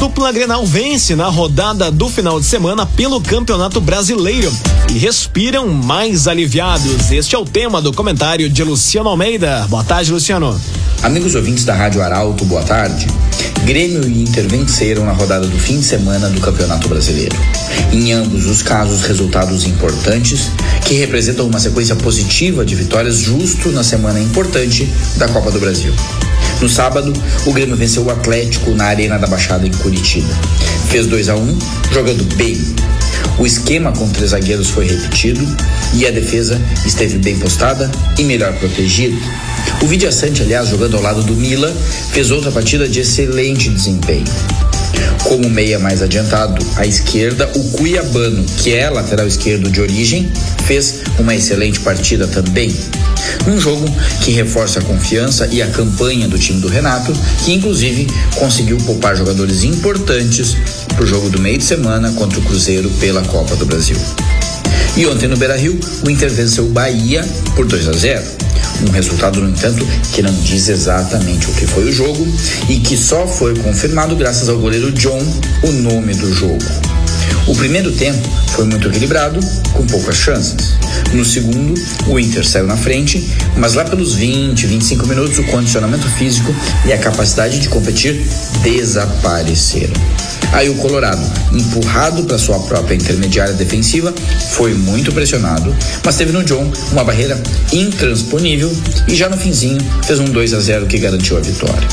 Dupla 0.00 0.32
Grenal 0.32 0.64
vence 0.64 1.14
na 1.14 1.28
rodada 1.28 1.90
do 1.90 2.08
final 2.08 2.40
de 2.40 2.46
semana 2.46 2.86
pelo 2.86 3.20
Campeonato 3.20 3.78
Brasileiro 3.78 4.50
e 4.90 4.96
respiram 4.96 5.68
mais 5.68 6.26
aliviados. 6.26 7.10
Este 7.10 7.34
é 7.34 7.38
o 7.38 7.44
tema 7.44 7.82
do 7.82 7.92
comentário 7.92 8.48
de 8.48 8.64
Luciano 8.64 9.10
Almeida. 9.10 9.66
Boa 9.68 9.84
tarde, 9.84 10.10
Luciano. 10.10 10.58
Amigos 11.02 11.34
ouvintes 11.34 11.64
da 11.64 11.74
Rádio 11.74 12.00
Arauto, 12.00 12.44
boa 12.44 12.62
tarde. 12.62 13.08
Grêmio 13.64 14.08
e 14.08 14.22
Inter 14.22 14.46
venceram 14.48 15.04
na 15.04 15.10
rodada 15.10 15.48
do 15.48 15.58
fim 15.58 15.80
de 15.80 15.84
semana 15.84 16.28
do 16.28 16.40
Campeonato 16.40 16.88
Brasileiro. 16.88 17.36
Em 17.92 18.12
ambos 18.12 18.46
os 18.46 18.62
casos, 18.62 19.02
resultados 19.02 19.64
importantes 19.64 20.52
que 20.86 20.94
representam 20.94 21.48
uma 21.48 21.58
sequência 21.58 21.96
positiva 21.96 22.64
de 22.64 22.76
vitórias 22.76 23.16
justo 23.16 23.72
na 23.72 23.82
semana 23.82 24.20
importante 24.20 24.88
da 25.16 25.26
Copa 25.26 25.50
do 25.50 25.58
Brasil. 25.58 25.92
No 26.60 26.68
sábado, 26.68 27.12
o 27.46 27.52
Grêmio 27.52 27.74
venceu 27.74 28.04
o 28.04 28.10
Atlético 28.10 28.70
na 28.70 28.84
Arena 28.84 29.18
da 29.18 29.26
Baixada 29.26 29.66
em 29.66 29.72
Curitiba. 29.72 30.32
Fez 30.88 31.08
2 31.08 31.30
a 31.30 31.34
1 31.34 31.40
um, 31.40 31.58
jogando 31.92 32.22
bem. 32.36 32.60
O 33.38 33.44
esquema 33.44 33.90
com 33.90 34.08
três 34.08 34.30
zagueiros 34.30 34.70
foi 34.70 34.86
repetido 34.86 35.44
e 35.92 36.06
a 36.06 36.10
defesa 36.10 36.60
esteve 36.86 37.18
bem 37.18 37.38
postada 37.38 37.90
e 38.18 38.24
melhor 38.24 38.52
protegida. 38.54 39.16
O 39.82 39.86
Vidia 39.86 40.12
Sante, 40.12 40.42
aliás, 40.42 40.68
jogando 40.68 40.96
ao 40.96 41.02
lado 41.02 41.22
do 41.22 41.34
Mila, 41.34 41.74
fez 42.12 42.30
outra 42.30 42.50
partida 42.50 42.88
de 42.88 43.00
excelente 43.00 43.68
desempenho. 43.68 44.24
Como 45.24 45.48
meia 45.48 45.78
mais 45.78 46.02
adiantado, 46.02 46.64
à 46.76 46.86
esquerda, 46.86 47.50
o 47.54 47.70
Cuiabano, 47.70 48.44
que 48.58 48.74
é 48.74 48.90
lateral 48.90 49.26
esquerdo 49.26 49.70
de 49.70 49.80
origem, 49.80 50.30
fez 50.64 51.00
uma 51.18 51.34
excelente 51.34 51.80
partida 51.80 52.26
também. 52.26 52.74
Um 53.46 53.58
jogo 53.58 53.86
que 54.20 54.32
reforça 54.32 54.80
a 54.80 54.82
confiança 54.82 55.48
e 55.50 55.62
a 55.62 55.66
campanha 55.68 56.28
do 56.28 56.38
time 56.38 56.60
do 56.60 56.68
Renato, 56.68 57.12
que 57.44 57.52
inclusive 57.52 58.06
conseguiu 58.36 58.76
poupar 58.78 59.16
jogadores 59.16 59.62
importantes 59.64 60.56
para 60.88 61.04
o 61.04 61.06
jogo 61.06 61.30
do 61.30 61.40
meio 61.40 61.58
de 61.58 61.64
semana 61.64 62.12
contra 62.12 62.38
o 62.38 62.42
Cruzeiro 62.42 62.90
pela 63.00 63.22
Copa 63.22 63.56
do 63.56 63.64
Brasil. 63.64 63.96
E 64.94 65.06
ontem 65.06 65.26
no 65.26 65.38
Beira 65.38 65.56
Rio, 65.56 65.78
o 66.04 66.10
Inter 66.10 66.30
venceu 66.30 66.66
o 66.66 66.68
Bahia 66.68 67.26
por 67.56 67.66
2 67.66 67.88
a 67.88 67.92
0. 67.92 68.22
Um 68.86 68.90
resultado, 68.90 69.40
no 69.40 69.48
entanto, 69.48 69.86
que 70.12 70.20
não 70.20 70.34
diz 70.34 70.68
exatamente 70.68 71.48
o 71.48 71.54
que 71.54 71.66
foi 71.66 71.84
o 71.84 71.92
jogo 71.92 72.26
e 72.68 72.78
que 72.78 72.96
só 72.96 73.26
foi 73.26 73.56
confirmado 73.56 74.14
graças 74.14 74.50
ao 74.50 74.58
goleiro 74.58 74.92
John, 74.92 75.22
o 75.62 75.72
nome 75.72 76.14
do 76.14 76.32
jogo. 76.34 76.58
O 77.46 77.54
primeiro 77.56 77.90
tempo 77.92 78.28
foi 78.54 78.66
muito 78.66 78.88
equilibrado, 78.88 79.40
com 79.72 79.86
poucas 79.86 80.16
chances. 80.16 80.76
No 81.12 81.24
segundo, 81.24 81.74
o 82.06 82.18
Inter 82.18 82.46
saiu 82.46 82.66
na 82.66 82.76
frente, 82.76 83.26
mas 83.56 83.74
lá 83.74 83.84
pelos 83.84 84.14
20, 84.14 84.66
25 84.66 85.06
minutos, 85.06 85.38
o 85.38 85.44
condicionamento 85.44 86.08
físico 86.10 86.54
e 86.84 86.92
a 86.92 86.98
capacidade 86.98 87.58
de 87.58 87.68
competir 87.68 88.22
desapareceram. 88.62 89.94
Aí 90.52 90.68
o 90.68 90.74
Colorado, 90.76 91.22
empurrado 91.52 92.24
para 92.24 92.38
sua 92.38 92.58
própria 92.60 92.94
intermediária 92.94 93.54
defensiva, 93.54 94.14
foi 94.50 94.74
muito 94.74 95.10
pressionado, 95.12 95.74
mas 96.04 96.16
teve 96.16 96.30
no 96.30 96.44
John 96.44 96.70
uma 96.92 97.02
barreira 97.02 97.42
intransponível 97.72 98.70
e 99.08 99.14
já 99.14 99.28
no 99.28 99.36
finzinho 99.36 99.80
fez 100.04 100.18
um 100.20 100.26
2 100.26 100.54
a 100.54 100.60
0 100.60 100.86
que 100.86 100.98
garantiu 100.98 101.38
a 101.38 101.40
vitória 101.40 101.88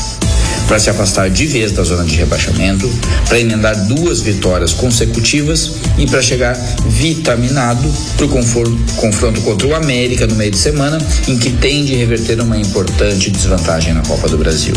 para 0.70 0.78
se 0.78 0.88
afastar 0.88 1.28
de 1.28 1.46
vez 1.48 1.72
da 1.72 1.82
zona 1.82 2.04
de 2.04 2.14
rebaixamento, 2.14 2.88
para 3.26 3.40
emendar 3.40 3.74
duas 3.86 4.20
vitórias 4.20 4.72
consecutivas 4.72 5.72
e 5.98 6.06
para 6.06 6.22
chegar 6.22 6.56
vitaminado 6.86 7.92
para 8.16 8.26
o 8.26 8.28
confronto 8.28 9.40
contra 9.40 9.66
o 9.66 9.74
América 9.74 10.28
no 10.28 10.36
meio 10.36 10.52
de 10.52 10.58
semana, 10.58 10.98
em 11.26 11.36
que 11.36 11.50
tende 11.50 11.92
a 11.92 11.98
reverter 11.98 12.40
uma 12.40 12.56
importante 12.56 13.32
desvantagem 13.32 13.94
na 13.94 14.02
Copa 14.02 14.28
do 14.28 14.38
Brasil. 14.38 14.74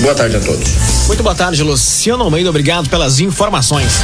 Boa 0.00 0.14
tarde 0.14 0.36
a 0.36 0.40
todos. 0.40 0.66
Muito 1.08 1.22
boa 1.22 1.34
tarde, 1.34 1.62
Luciano 1.62 2.24
Almeida. 2.24 2.48
Obrigado 2.48 2.88
pelas 2.88 3.20
informações. 3.20 4.00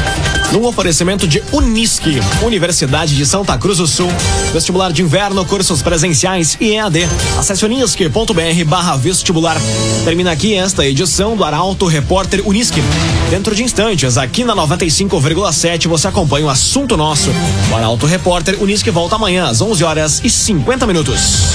No 0.53 0.67
oferecimento 0.67 1.27
de 1.27 1.43
Unisque, 1.51 2.21
Universidade 2.43 3.17
de 3.17 3.25
Santa 3.25 3.57
Cruz 3.57 3.79
do 3.79 3.87
Sul. 3.87 4.11
Vestibular 4.53 4.93
de 4.93 5.01
inverno, 5.01 5.43
cursos 5.47 5.81
presenciais 5.81 6.55
e 6.61 6.73
EAD. 6.73 7.09
Acesse 7.39 7.65
unisque.br 7.65 8.65
barra 8.67 8.97
vestibular. 8.97 9.57
Termina 10.05 10.33
aqui 10.33 10.55
esta 10.55 10.87
edição 10.87 11.35
do 11.35 11.43
Arauto 11.43 11.87
Repórter 11.87 12.47
Unisque. 12.47 12.83
Dentro 13.31 13.55
de 13.55 13.65
instantes, 13.65 14.19
aqui 14.19 14.45
na 14.45 14.55
95,7, 14.55 15.89
você 15.89 16.09
acompanha 16.09 16.45
o 16.45 16.51
assunto 16.51 16.95
nosso. 16.95 17.31
O 17.73 17.75
Arauto 17.75 18.05
Repórter 18.05 18.63
Unisque 18.63 18.91
volta 18.91 19.17
amanhã 19.17 19.47
às 19.47 19.63
11 19.63 19.83
horas 19.83 20.21
e 20.23 20.29
50 20.29 20.87
minutos. 20.87 21.55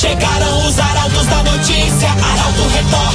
Chegaram 0.00 0.68
os 0.68 0.78
arautos 0.78 1.26
da 1.26 1.42
notícia, 1.42 2.08
Arauto 2.10 2.68
Repórter. 2.68 3.13